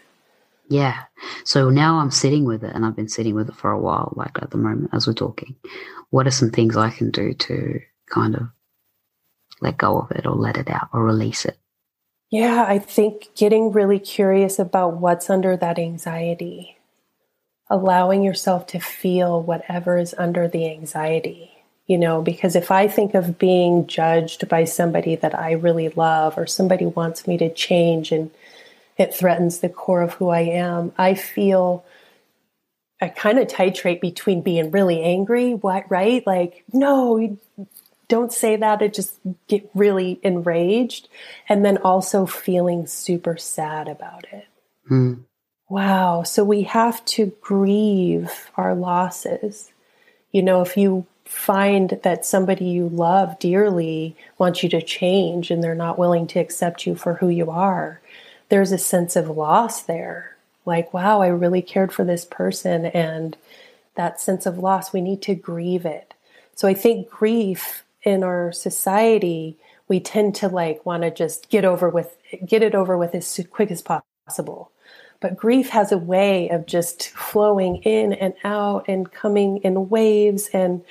[0.69, 1.03] Yeah.
[1.43, 4.13] So now I'm sitting with it and I've been sitting with it for a while,
[4.15, 5.55] like at the moment as we're talking.
[6.09, 8.43] What are some things I can do to kind of
[9.61, 11.57] let go of it or let it out or release it?
[12.33, 16.77] Yeah, I think getting really curious about what's under that anxiety
[17.69, 21.51] allowing yourself to feel whatever is under the anxiety.
[21.87, 26.37] You know, because if I think of being judged by somebody that I really love
[26.37, 28.31] or somebody wants me to change and
[28.97, 31.83] it threatens the core of who I am, I feel
[33.01, 36.25] I kind of titrate between being really angry, what, right?
[36.25, 37.37] Like, no,
[38.07, 38.81] don't say that.
[38.81, 41.07] I just get really enraged.
[41.49, 44.47] And then also feeling super sad about it.
[44.89, 45.23] Mm.
[45.69, 46.23] Wow.
[46.23, 49.71] So we have to grieve our losses.
[50.31, 55.63] You know, if you find that somebody you love dearly wants you to change and
[55.63, 58.01] they're not willing to accept you for who you are,
[58.49, 60.35] there's a sense of loss there.
[60.65, 62.85] Like, wow, I really cared for this person.
[62.85, 63.35] And
[63.95, 66.13] that sense of loss, we need to grieve it.
[66.55, 71.65] So I think grief in our society, we tend to like want to just get
[71.65, 74.71] over with, get it over with as quick as possible.
[75.19, 80.49] But grief has a way of just flowing in and out and coming in waves.
[80.51, 80.83] And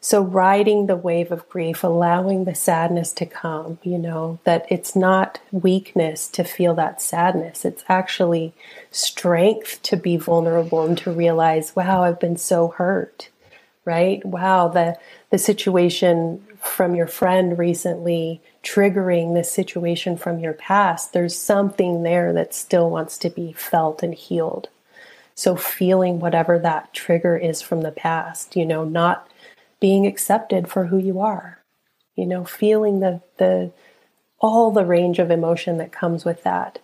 [0.00, 4.96] so, riding the wave of grief, allowing the sadness to come, you know, that it's
[4.96, 7.64] not weakness to feel that sadness.
[7.64, 8.54] It's actually
[8.90, 13.30] strength to be vulnerable and to realize, wow, I've been so hurt,
[13.84, 14.24] right?
[14.24, 14.96] Wow, the,
[15.30, 22.32] the situation from your friend recently triggering this situation from your past, there's something there
[22.32, 24.68] that still wants to be felt and healed.
[25.34, 29.28] So, feeling whatever that trigger is from the past, you know, not
[29.80, 31.58] being accepted for who you are,
[32.16, 33.70] you know, feeling the, the,
[34.38, 36.78] all the range of emotion that comes with that.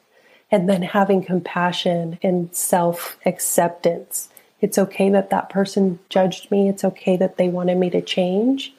[0.51, 4.29] And then having compassion and self acceptance.
[4.63, 6.69] It's okay that that person judged me.
[6.69, 8.73] It's okay that they wanted me to change.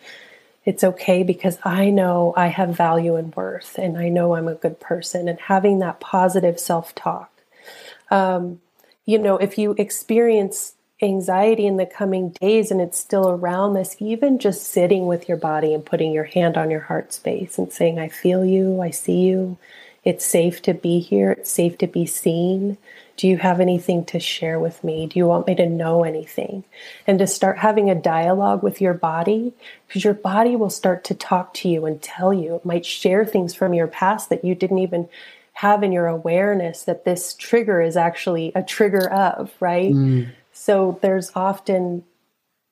[0.66, 4.56] It's okay because I know I have value and worth, and I know I'm a
[4.56, 7.30] good person, and having that positive self talk.
[8.10, 8.62] Um,
[9.06, 13.98] you know, if you experience anxiety in the coming days and it's still around this,
[14.00, 17.72] even just sitting with your body and putting your hand on your heart space and
[17.74, 19.58] saying, I feel you, I see you,
[20.06, 22.78] it's safe to be here, it's safe to be seen.
[23.16, 25.06] Do you have anything to share with me?
[25.06, 26.64] Do you want me to know anything?
[27.06, 29.54] And to start having a dialogue with your body,
[29.88, 32.56] because your body will start to talk to you and tell you.
[32.56, 35.10] It might share things from your past that you didn't even
[35.54, 39.94] have in your awareness that this trigger is actually a trigger of, right?
[39.94, 40.32] Mm.
[40.52, 42.04] So there's often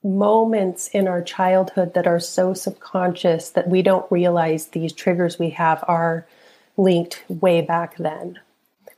[0.03, 5.51] moments in our childhood that are so subconscious that we don't realize these triggers we
[5.51, 6.25] have are
[6.75, 8.39] linked way back then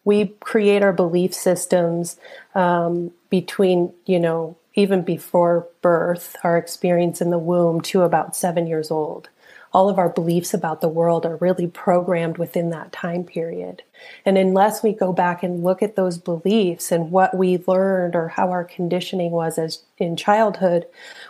[0.06, 2.18] we create our belief systems
[2.56, 8.68] um, between, you know, even before birth, our experience in the womb to about seven
[8.68, 9.30] years old.
[9.72, 13.82] All of our beliefs about the world are really programmed within that time period.
[14.24, 18.28] And unless we go back and look at those beliefs and what we learned or
[18.28, 20.86] how our conditioning was as in childhood,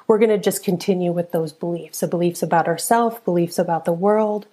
[0.08, 2.00] we're going to just continue with those beliefs.
[2.00, 4.46] So beliefs about ourselves, beliefs about the world.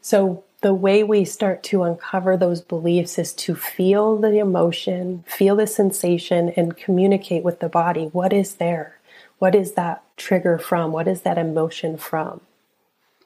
[0.00, 5.56] So the way we start to uncover those beliefs is to feel the emotion, feel
[5.56, 8.04] the sensation, and communicate with the body.
[8.06, 8.98] What is there?
[9.38, 10.92] What is that trigger from?
[10.92, 12.40] What is that emotion from?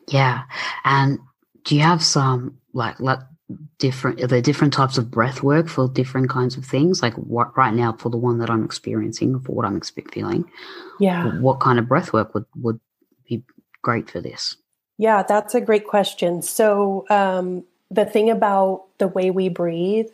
[0.09, 0.45] Yeah.
[0.85, 1.19] And
[1.65, 3.21] do you have some like like
[3.79, 7.03] different are there different types of breath work for different kinds of things?
[7.03, 9.79] Like what right now for the one that I'm experiencing, for what I'm
[10.11, 10.47] feeling.
[10.99, 11.39] Yeah.
[11.39, 12.81] What kind of breath work would, would
[13.29, 13.45] be
[13.83, 14.57] great for this?
[14.99, 16.43] Yeah, that's a great question.
[16.43, 20.09] So um, the thing about the way we breathe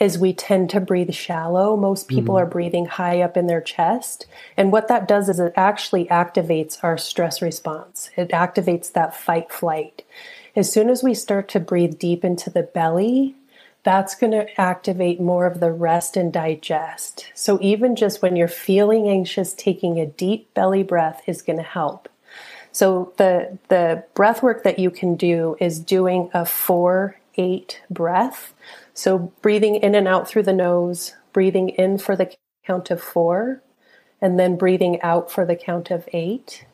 [0.00, 1.76] is we tend to breathe shallow.
[1.76, 2.42] Most people mm-hmm.
[2.42, 4.26] are breathing high up in their chest.
[4.56, 8.10] And what that does is it actually activates our stress response.
[8.16, 10.02] It activates that fight flight.
[10.56, 13.36] As soon as we start to breathe deep into the belly,
[13.84, 17.30] that's going to activate more of the rest and digest.
[17.34, 21.64] So even just when you're feeling anxious, taking a deep belly breath is going to
[21.64, 22.08] help.
[22.74, 28.52] So the the breath work that you can do is doing a 4 8 breath.
[28.94, 32.34] So breathing in and out through the nose, breathing in for the
[32.66, 33.62] count of 4,
[34.20, 36.66] and then breathing out for the count of 8.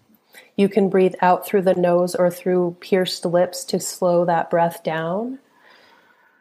[0.56, 4.82] You can breathe out through the nose or through pierced lips to slow that breath
[4.82, 5.38] down.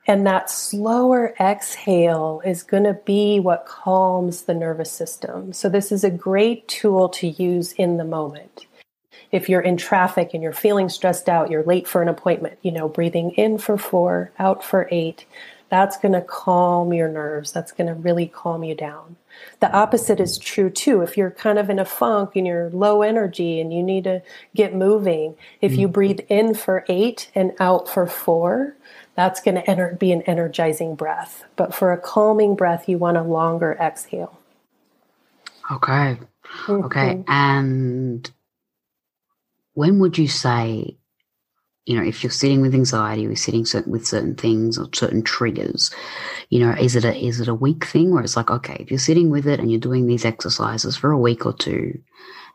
[0.07, 5.51] And that slower exhale is going to be what calms the nervous system.
[5.51, 8.67] So, this is a great tool to use in the moment
[9.31, 12.71] if you're in traffic and you're feeling stressed out, you're late for an appointment, you
[12.71, 15.25] know, breathing in for four, out for eight,
[15.69, 17.51] that's going to calm your nerves.
[17.51, 19.17] That's going to really calm you down.
[19.59, 21.01] The opposite is true too.
[21.01, 24.21] If you're kind of in a funk and you're low energy and you need to
[24.55, 25.93] get moving, if you mm-hmm.
[25.93, 28.75] breathe in for eight and out for four,
[29.15, 31.43] that's going to enter, be an energizing breath.
[31.55, 34.39] But for a calming breath, you want a longer exhale.
[35.71, 36.17] Okay.
[36.65, 36.83] Mm-hmm.
[36.85, 37.23] Okay.
[37.27, 38.29] And
[39.79, 40.97] when would you say,
[41.85, 45.23] you know, if you're sitting with anxiety or sitting certain, with certain things or certain
[45.23, 45.89] triggers,
[46.49, 48.91] you know, is it a is it a week thing where it's like, okay, if
[48.91, 51.97] you're sitting with it and you're doing these exercises for a week or two,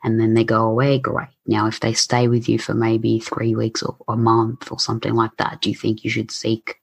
[0.04, 1.28] and then they go away, great.
[1.46, 5.14] Now, if they stay with you for maybe three weeks or a month or something
[5.14, 6.74] like that, do you think you should seek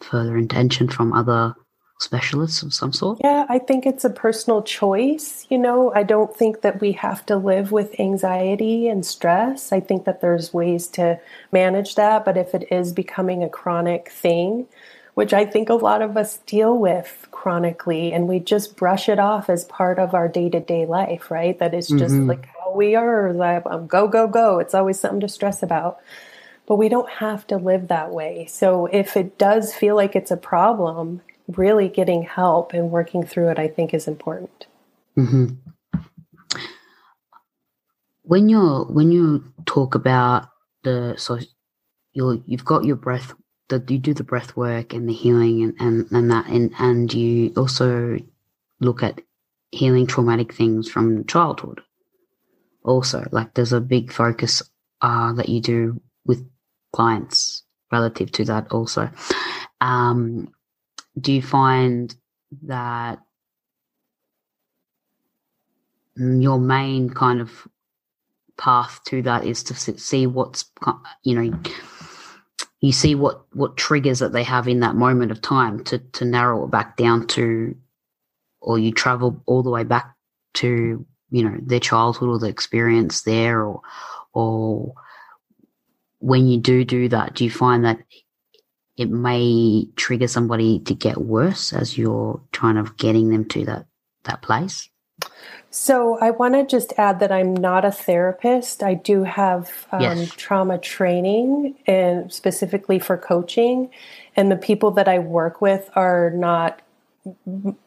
[0.00, 1.54] further attention from other
[2.02, 3.18] specialists of some sort?
[3.22, 5.46] Yeah, I think it's a personal choice.
[5.48, 9.72] You know, I don't think that we have to live with anxiety and stress.
[9.72, 11.20] I think that there's ways to
[11.52, 14.66] manage that, but if it is becoming a chronic thing,
[15.14, 19.18] which I think a lot of us deal with chronically, and we just brush it
[19.18, 21.58] off as part of our day to day life, right?
[21.58, 22.28] That is just mm-hmm.
[22.28, 23.32] like how we are.
[23.32, 24.58] Like, um, go, go, go.
[24.58, 26.00] It's always something to stress about.
[26.66, 28.46] But we don't have to live that way.
[28.48, 33.50] So if it does feel like it's a problem, really getting help and working through
[33.50, 34.66] it, I think, is important.
[35.16, 35.54] Mm-hmm.
[38.22, 40.48] When you're when you talk about
[40.84, 41.38] the so
[42.12, 43.34] you you've got your breath
[43.68, 47.12] that you do the breath work and the healing and, and, and that and, and
[47.12, 48.18] you also
[48.80, 49.20] look at
[49.70, 51.80] healing traumatic things from childhood
[52.84, 54.62] also like there's a big focus
[55.00, 56.46] uh, that you do with
[56.92, 59.08] clients relative to that also
[59.80, 60.52] um,
[61.20, 62.14] do you find
[62.62, 63.18] that
[66.16, 67.66] your main kind of
[68.58, 70.66] path to that is to see what's
[71.22, 71.58] you know
[72.80, 76.24] you see what what triggers that they have in that moment of time to to
[76.24, 77.74] narrow it back down to
[78.60, 80.14] or you travel all the way back
[80.54, 83.80] to you know their childhood or the experience there or
[84.34, 84.94] or
[86.18, 87.98] when you do do that do you find that
[89.02, 93.86] it may trigger somebody to get worse as you're trying of getting them to that
[94.24, 94.88] that place?
[95.70, 98.82] So i want to just add that i'm not a therapist.
[98.82, 100.30] I do have um, yes.
[100.36, 103.90] trauma training and specifically for coaching.
[104.36, 106.80] And the people that i work with are not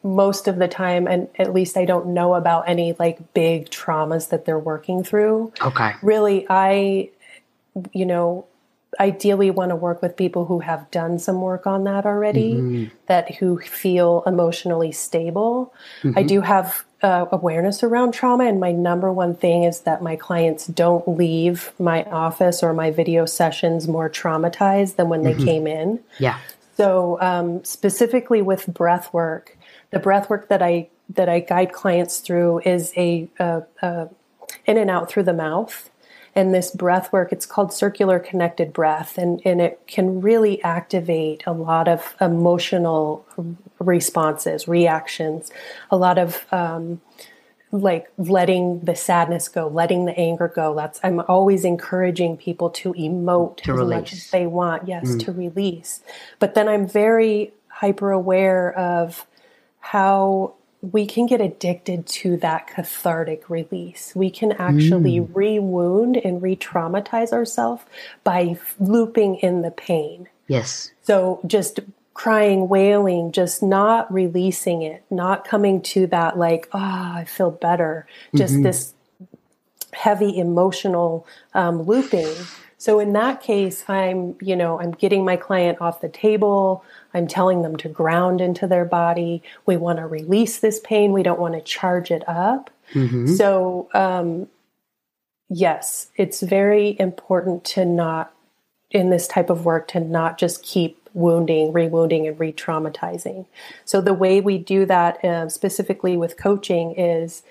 [0.01, 4.29] most of the time and at least i don't know about any like big traumas
[4.29, 5.53] that they're working through.
[5.61, 5.93] Okay.
[6.01, 7.09] Really i
[7.93, 8.47] you know
[8.99, 12.95] ideally want to work with people who have done some work on that already mm-hmm.
[13.07, 16.17] that who feel emotionally stable mm-hmm.
[16.17, 20.15] i do have uh, awareness around trauma and my number one thing is that my
[20.15, 25.37] clients don't leave my office or my video sessions more traumatized than when mm-hmm.
[25.39, 26.39] they came in yeah
[26.77, 29.57] so um, specifically with breath work
[29.91, 34.09] the breath work that i that i guide clients through is a, a, a
[34.65, 35.89] in and out through the mouth
[36.35, 41.43] and this breath work it's called circular connected breath and, and it can really activate
[41.45, 43.25] a lot of emotional
[43.79, 45.51] responses reactions
[45.89, 47.01] a lot of um,
[47.71, 52.93] like letting the sadness go letting the anger go that's i'm always encouraging people to
[52.93, 53.95] emote to as release.
[53.95, 55.19] much as they want yes mm.
[55.19, 56.01] to release
[56.39, 59.25] but then i'm very hyper aware of
[59.79, 60.53] how
[60.91, 64.13] we can get addicted to that cathartic release.
[64.15, 65.29] We can actually mm.
[65.33, 67.83] re wound and re traumatize ourselves
[68.23, 70.29] by looping in the pain.
[70.47, 70.91] Yes.
[71.03, 71.79] So just
[72.13, 77.51] crying, wailing, just not releasing it, not coming to that, like, ah, oh, I feel
[77.51, 78.07] better.
[78.35, 78.63] Just mm-hmm.
[78.63, 78.93] this
[79.91, 82.33] heavy emotional um, looping.
[82.77, 86.83] So in that case, I'm, you know, I'm getting my client off the table.
[87.15, 89.41] I'm telling them to ground into their body.
[89.65, 91.13] We want to release this pain.
[91.13, 92.69] We don't want to charge it up.
[92.93, 93.33] Mm-hmm.
[93.35, 94.47] So, um,
[95.49, 98.33] yes, it's very important to not,
[98.91, 103.45] in this type of work, to not just keep wounding, rewounding, and re traumatizing.
[103.85, 107.43] So, the way we do that uh, specifically with coaching is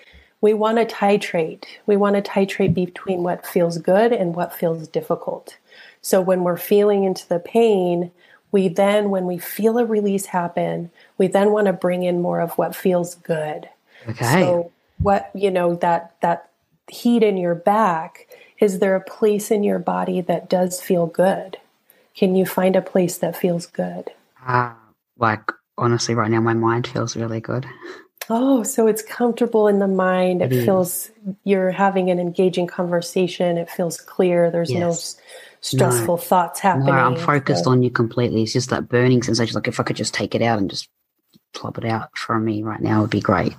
[0.42, 1.64] we want to titrate.
[1.86, 5.56] We want to titrate between what feels good and what feels difficult.
[6.02, 8.10] So, when we're feeling into the pain,
[8.54, 10.88] we then, when we feel a release happen,
[11.18, 13.68] we then want to bring in more of what feels good.
[14.08, 14.42] Okay.
[14.42, 16.50] So what, you know, that that
[16.86, 18.28] heat in your back,
[18.60, 21.58] is there a place in your body that does feel good?
[22.14, 24.12] Can you find a place that feels good?
[24.46, 24.74] Uh,
[25.18, 27.66] like honestly right now my mind feels really good.
[28.30, 30.42] Oh, so it's comfortable in the mind.
[30.42, 31.10] It, it feels
[31.42, 33.58] you're having an engaging conversation.
[33.58, 34.52] It feels clear.
[34.52, 34.80] There's yes.
[34.80, 35.20] no
[35.64, 36.22] stressful no.
[36.22, 36.86] thoughts happening.
[36.86, 37.70] No, I'm focused so.
[37.70, 38.42] on you completely.
[38.42, 39.54] It's just that burning sensation.
[39.54, 40.88] Like if I could just take it out and just
[41.54, 43.54] plop it out from me right now it would be great.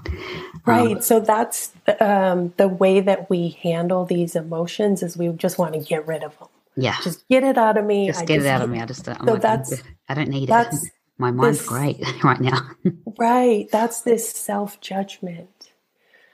[0.65, 0.97] Right.
[0.97, 5.73] Um, so that's um, the way that we handle these emotions is we just want
[5.73, 6.49] to get rid of them.
[6.75, 6.95] Yeah.
[7.01, 8.07] Just get it out of me.
[8.07, 8.81] Just I get just, it out of me.
[8.81, 10.67] I just, I'm so like, that's, I don't need it.
[11.17, 12.69] My mind's this, great right now.
[13.17, 13.69] right.
[13.71, 15.49] That's this self judgment.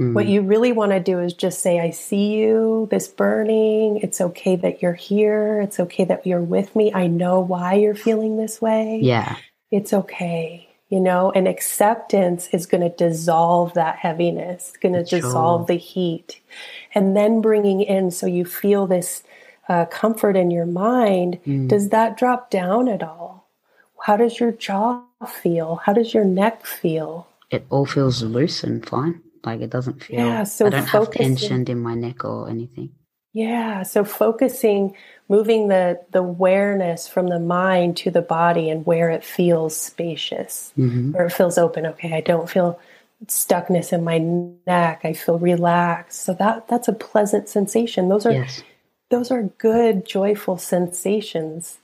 [0.02, 0.14] Mm.
[0.14, 3.98] What you really want to do is just say, I see you, this burning.
[3.98, 5.62] It's okay that you're here.
[5.62, 6.92] It's okay that you're with me.
[6.92, 9.00] I know why you're feeling this way.
[9.04, 9.36] Yeah.
[9.70, 10.68] It's okay.
[10.90, 15.78] You know, and acceptance is going to dissolve that heaviness, it's going to dissolve the
[15.78, 16.42] heat.
[16.94, 19.24] And then bringing in so you feel this
[19.70, 21.70] uh, comfort in your mind, mm.
[21.70, 23.48] does that drop down at all?
[24.04, 25.76] How does your jaw feel?
[25.86, 27.28] How does your neck feel?
[27.52, 29.22] It all feels loose and fine.
[29.44, 30.20] Like it doesn't feel.
[30.20, 32.92] Yeah, so I don't have tension in my neck or anything.
[33.34, 34.96] Yeah, so focusing,
[35.30, 40.74] moving the the awareness from the mind to the body and where it feels spacious,
[40.78, 41.14] mm-hmm.
[41.14, 41.86] where it feels open.
[41.86, 42.80] Okay, I don't feel
[43.28, 44.18] stuckness in my
[44.68, 45.02] neck.
[45.04, 46.22] I feel relaxed.
[46.22, 48.10] So that that's a pleasant sensation.
[48.10, 48.64] Those are yes.
[49.10, 51.80] those are good, joyful sensations.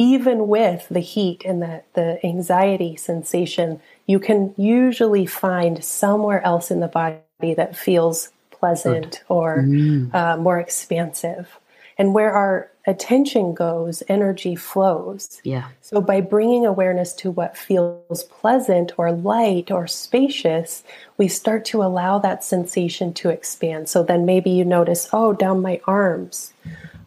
[0.00, 6.70] Even with the heat and the, the anxiety sensation, you can usually find somewhere else
[6.70, 7.20] in the body
[7.54, 10.14] that feels pleasant or mm.
[10.14, 11.58] uh, more expansive.
[11.98, 15.40] And where our attention goes, energy flows.
[15.44, 15.68] Yeah.
[15.80, 20.82] So by bringing awareness to what feels pleasant or light or spacious,
[21.18, 23.88] we start to allow that sensation to expand.
[23.88, 26.52] So then maybe you notice, oh, down my arms.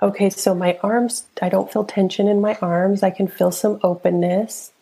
[0.02, 3.04] Okay, so my arms, I don't feel tension in my arms.
[3.04, 4.74] I can feel some openness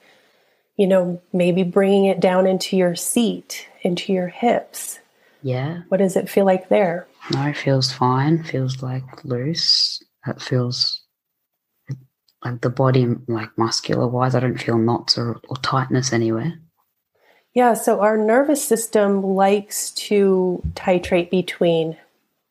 [0.81, 4.99] you know, maybe bringing it down into your seat, into your hips.
[5.43, 5.81] Yeah.
[5.89, 7.07] What does it feel like there?
[7.31, 8.43] No, it feels fine.
[8.43, 10.01] Feels like loose.
[10.27, 11.01] It feels
[12.43, 16.59] like the body, like muscular wise, I don't feel knots or, or tightness anywhere.
[17.53, 21.97] Yeah, so our nervous system likes to titrate between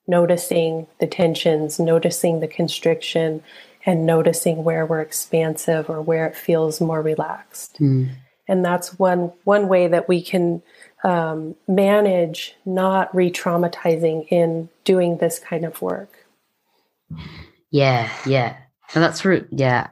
[0.06, 3.42] noticing the tensions, noticing the constriction,
[3.86, 7.78] and noticing where we're expansive or where it feels more relaxed.
[7.80, 8.10] Mm.
[8.46, 10.62] And that's one one way that we can
[11.02, 16.26] um, manage not re-traumatizing in doing this kind of work.
[17.70, 18.56] Yeah, yeah,
[18.94, 19.46] and that's true.
[19.50, 19.88] Yeah,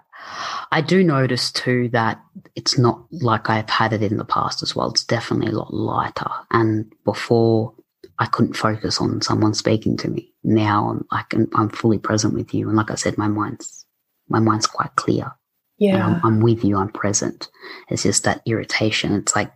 [0.70, 2.20] I do notice too that
[2.54, 4.90] it's not like I've had it in the past as well.
[4.90, 6.30] It's definitely a lot lighter.
[6.50, 7.74] And before,
[8.18, 10.32] I couldn't focus on someone speaking to me.
[10.42, 13.86] Now I'm, I can, I'm fully present with you, and like I said, my mind's
[14.28, 15.32] my mind's quite clear.
[15.78, 16.04] Yeah.
[16.06, 16.76] I'm, I'm, with you.
[16.76, 17.48] I'm present.
[17.88, 19.14] It's just that irritation.
[19.14, 19.52] It's like,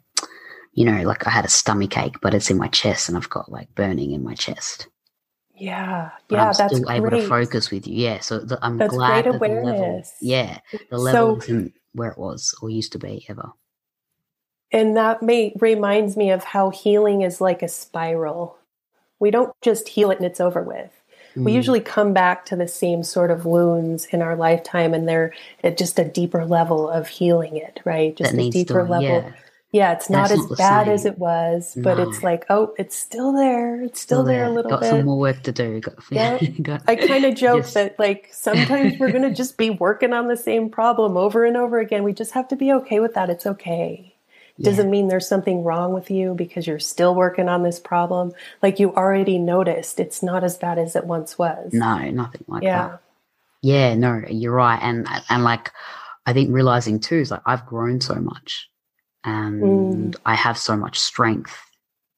[0.72, 3.28] you know, like I had a stomach ache, but it's in my chest and I've
[3.28, 4.88] got like burning in my chest.
[5.62, 6.10] Yeah.
[6.28, 6.46] But yeah.
[6.48, 7.22] I'm that's still able great.
[7.22, 7.94] to focus with you.
[7.94, 8.20] Yeah.
[8.20, 10.14] So the, I'm that's glad great that awareness.
[10.20, 10.58] the level, yeah,
[10.90, 13.50] the level so, isn't where it was or used to be ever.
[14.72, 18.56] And that may reminds me of how healing is like a spiral.
[19.18, 20.90] We don't just heal it and it's over with
[21.36, 21.44] Mm.
[21.44, 25.32] We usually come back to the same sort of wounds in our lifetime, and they're
[25.64, 28.14] at just a deeper level of healing it, right?
[28.16, 29.08] Just that a deeper level.
[29.08, 29.32] Yeah.
[29.72, 30.94] Yeah it's not, not as bad same.
[30.94, 32.08] as it was, but no.
[32.08, 33.82] it's like, oh, it's still there.
[33.82, 34.40] It's still, still there.
[34.40, 34.46] there.
[34.46, 34.90] a little got bit.
[34.90, 35.80] Got some more work to do.
[35.80, 36.38] Got, yeah.
[36.62, 40.28] got, I kind of joke that like sometimes we're going to just be working on
[40.28, 42.04] the same problem over and over again.
[42.04, 43.30] We just have to be okay with that.
[43.30, 44.14] It's okay.
[44.60, 48.32] doesn't mean there's something wrong with you because you're still working on this problem.
[48.62, 51.72] Like you already noticed, it's not as bad as it once was.
[51.72, 52.88] No, nothing like yeah.
[52.88, 53.02] that.
[53.62, 54.80] Yeah, no, you're right.
[54.82, 55.70] And and like
[56.26, 58.68] I think realizing too is like I've grown so much
[59.24, 60.16] and mm.
[60.26, 61.56] I have so much strength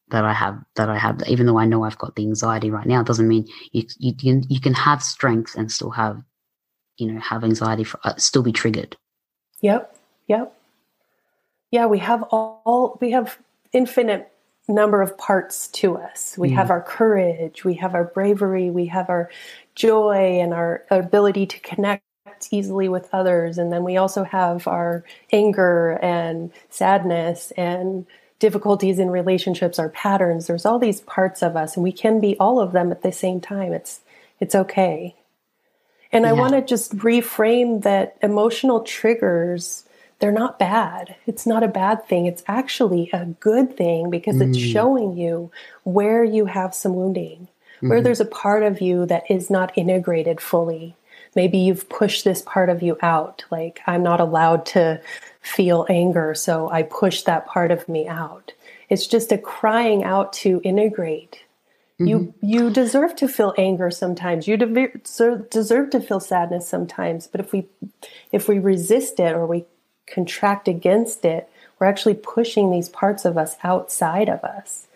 [0.09, 2.87] that I have that I have even though I know I've got the anxiety right
[2.87, 6.23] now it doesn't mean you you can you can have strength and still have
[6.97, 8.97] you know have anxiety for uh, still be triggered.
[9.61, 9.97] Yep.
[10.29, 10.57] Yep.
[11.71, 13.39] Yeah, we have all we have
[13.73, 14.31] infinite
[14.69, 16.37] number of parts to us.
[16.39, 16.55] We mm.
[16.55, 19.31] have our courage, we have our bravery, we have our
[19.75, 22.03] joy and our, our ability to connect
[22.53, 23.59] easily with others.
[23.59, 28.07] And then we also have our anger and sadness and
[28.39, 30.47] difficulties in relationships, our patterns.
[30.47, 33.13] There's all these parts of us, and we can be all of them at the
[33.13, 33.73] same time.
[33.73, 34.01] It's
[34.41, 35.15] it's okay.
[36.13, 36.31] And yeah.
[36.31, 39.85] I want to just reframe that emotional triggers,
[40.19, 41.17] they're not bad.
[41.27, 42.27] It's not a bad thing.
[42.27, 44.49] It's actually a good thing because mm.
[44.49, 45.51] it's showing you
[45.83, 47.49] where you have some wounding,
[47.81, 47.89] mm.
[47.89, 48.05] where mm-hmm.
[48.05, 50.97] there's a part of you that is not integrated fully
[51.35, 53.45] maybe you've pushed this part of you out.
[53.51, 55.01] Like i'm not allowed to
[55.41, 58.53] feel anger so i push that part of me out.
[58.89, 61.41] It's just a crying out to integrate.
[62.01, 62.09] Mm-hmm.
[62.09, 64.49] you you deserve to feel anger sometimes.
[64.49, 67.29] You deserve, deserve to feel sadness sometimes.
[67.29, 67.69] But if we
[68.33, 69.65] if we resist it or we
[70.07, 74.87] contract against it we're actually pushing these parts of us outside of us.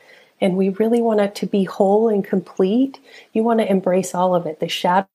[0.40, 3.00] And we really want it to be whole and complete.
[3.32, 5.08] You want to embrace all of it the shadow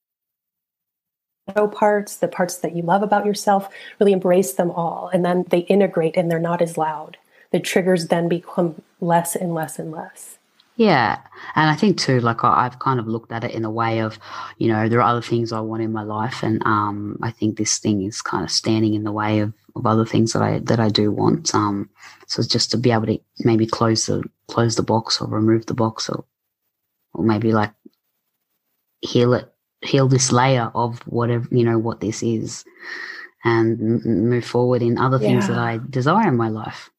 [1.51, 3.69] parts, the parts that you love about yourself,
[3.99, 5.09] really embrace them all.
[5.13, 7.17] And then they integrate and they're not as loud.
[7.51, 10.37] The triggers then become less and less and less.
[10.75, 11.19] Yeah.
[11.55, 14.17] And I think too, like I've kind of looked at it in a way of,
[14.57, 16.41] you know, there are other things I want in my life.
[16.41, 19.85] And um, I think this thing is kind of standing in the way of, of
[19.85, 21.53] other things that I, that I do want.
[21.53, 21.89] Um,
[22.25, 25.75] so just to be able to maybe close the, close the box or remove the
[25.75, 26.25] box or,
[27.13, 27.73] or maybe like
[29.01, 29.52] heal it
[29.83, 32.65] heal this layer of whatever you know what this is
[33.43, 35.27] and m- move forward in other yeah.
[35.27, 36.89] things that i desire in my life.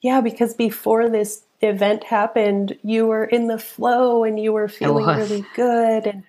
[0.00, 5.06] Yeah because before this event happened you were in the flow and you were feeling
[5.06, 6.22] really good and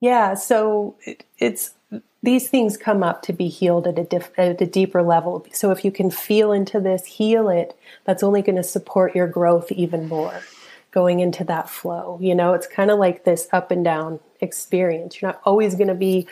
[0.00, 1.74] yeah so it, it's
[2.22, 5.46] these things come up to be healed at a, diff, at a deeper level.
[5.52, 9.28] So if you can feel into this heal it that's only going to support your
[9.28, 10.42] growth even more
[10.90, 12.18] going into that flow.
[12.20, 15.20] You know, it's kind of like this up and down experience.
[15.20, 16.26] You're not always going to be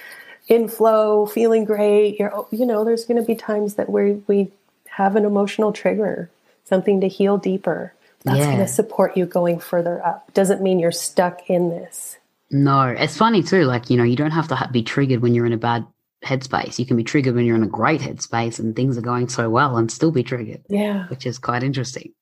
[0.48, 2.18] in flow, feeling great.
[2.18, 4.50] You're, you know, there's going to be times that we we
[4.88, 6.30] have an emotional trigger,
[6.64, 7.92] something to heal deeper.
[8.24, 8.46] That's yeah.
[8.46, 10.32] going to support you going further up.
[10.34, 12.16] Doesn't mean you're stuck in this.
[12.50, 13.64] No, it's funny too.
[13.64, 15.86] Like you know, you don't have to be triggered when you're in a bad
[16.24, 16.78] headspace.
[16.78, 19.50] You can be triggered when you're in a great headspace and things are going so
[19.50, 20.62] well, and still be triggered.
[20.68, 22.12] Yeah, which is quite interesting.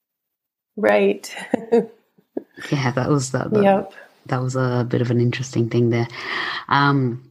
[0.77, 1.35] Right.
[2.71, 3.51] Yeah, that was that.
[3.51, 3.93] that yep.
[4.27, 6.09] That was a bit of an interesting thing there.
[6.69, 7.31] Um,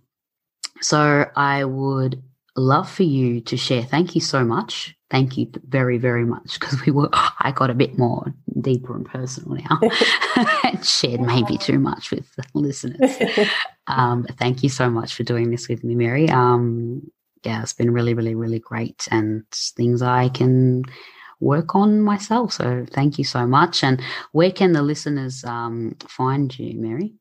[0.82, 2.22] so I would
[2.56, 3.84] love for you to share.
[3.84, 4.96] Thank you so much.
[5.10, 7.10] Thank you very, very much because we were.
[7.14, 9.80] I got a bit more deeper and personal now,
[10.64, 13.48] and shared maybe too much with the listeners.
[13.88, 16.30] Um, thank you so much for doing this with me, Mary.
[16.30, 17.12] Um,
[17.44, 20.84] yeah, it's been really, really, really great, and things I can
[21.44, 22.54] work on myself.
[22.54, 23.84] So thank you so much.
[23.84, 27.14] And where can the listeners um, find you, Mary?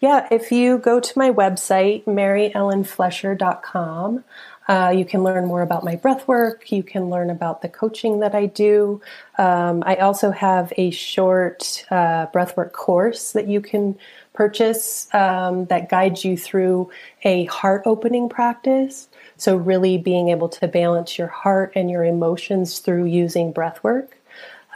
[0.00, 4.24] Yeah, if you go to my website, maryellenflesher.com,
[4.68, 6.72] uh, you can learn more about my breath work.
[6.72, 9.00] You can learn about the coaching that I do.
[9.38, 13.96] Um, I also have a short uh, breathwork course that you can
[14.32, 16.90] purchase um, that guides you through
[17.22, 19.08] a heart opening practice.
[19.42, 24.16] So, really being able to balance your heart and your emotions through using breath work.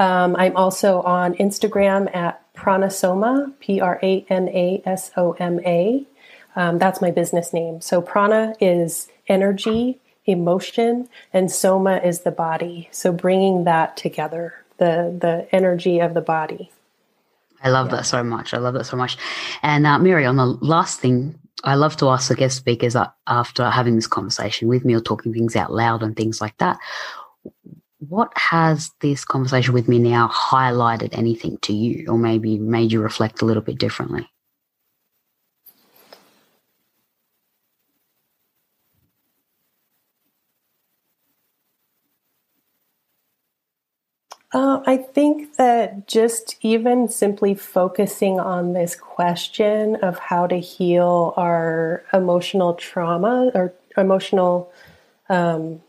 [0.00, 5.60] Um, I'm also on Instagram at Pranasoma, P R A N A S O M
[5.60, 6.04] A.
[6.56, 7.80] Um, that's my business name.
[7.80, 12.88] So, prana is energy, emotion, and soma is the body.
[12.90, 16.72] So, bringing that together, the, the energy of the body.
[17.62, 17.98] I love yeah.
[17.98, 18.52] that so much.
[18.52, 19.16] I love that so much.
[19.62, 22.96] And uh, Mary, on the last thing I love to ask the guest speakers
[23.26, 26.78] after having this conversation with me or talking things out loud and things like that.
[27.98, 33.00] What has this conversation with me now highlighted anything to you or maybe made you
[33.00, 34.28] reflect a little bit differently?
[44.56, 51.34] Uh, I think that just even simply focusing on this question of how to heal
[51.36, 54.72] our emotional trauma or emotional
[55.28, 55.82] um,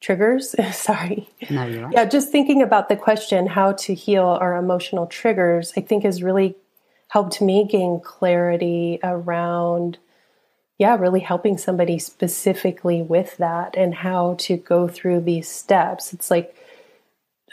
[0.00, 0.54] triggers.
[0.72, 1.28] Sorry.
[1.50, 1.90] No.
[1.92, 6.22] Yeah, just thinking about the question, how to heal our emotional triggers, I think has
[6.22, 6.56] really
[7.08, 9.98] helped me gain clarity around,
[10.78, 16.14] yeah, really helping somebody specifically with that and how to go through these steps.
[16.14, 16.56] It's like,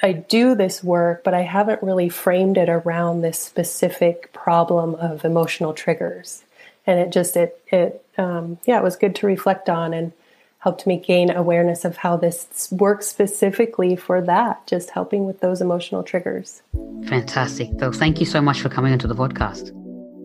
[0.02, 5.26] I do this work, but I haven't really framed it around this specific problem of
[5.26, 6.43] emotional triggers.
[6.86, 10.14] And it just, it, it, um, yeah, it was good to reflect on and
[10.60, 15.62] helped me gain awareness of how this works specifically for that, just helping with those
[15.62, 16.62] emotional triggers.
[17.06, 17.70] Fantastic.
[17.80, 19.74] So thank you so much for coming onto the podcast.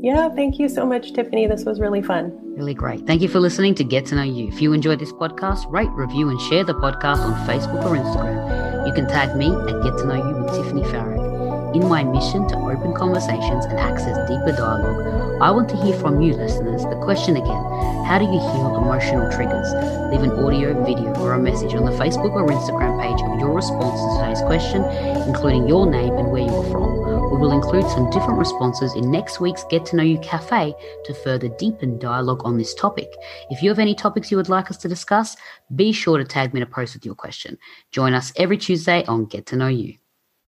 [0.01, 1.49] Yeah, thank you so much, Tiffeny.
[1.49, 2.37] This was really fun.
[2.57, 3.07] Really great.
[3.07, 4.49] Thank you for listening to Get to Know You.
[4.49, 8.72] If you enjoyed this podcast, rate, review, and share the podcast on Facebook or Instagram.
[8.87, 11.77] You can tag me at Get to Know You with Tiffeny Farag.
[11.77, 16.21] In my mission to open conversations and access deeper dialogue, I want to hear from
[16.21, 16.83] you, listeners.
[16.83, 17.65] The question again
[18.05, 19.73] how do you heal emotional triggers?
[20.11, 23.55] Leave an audio, video, or a message on the Facebook or Instagram page of your
[23.55, 24.85] response to today's question,
[25.29, 27.12] including your name and where you are from.
[27.43, 30.73] Will include some different responses in next week's Get to Know You Cafe
[31.05, 33.13] to further deepen dialogue on this topic.
[33.51, 35.37] If you have any topics you would like us to discuss,
[35.75, 37.59] be sure to tag me in a post with your question.
[37.91, 39.97] Join us every Tuesday on Get to Know You.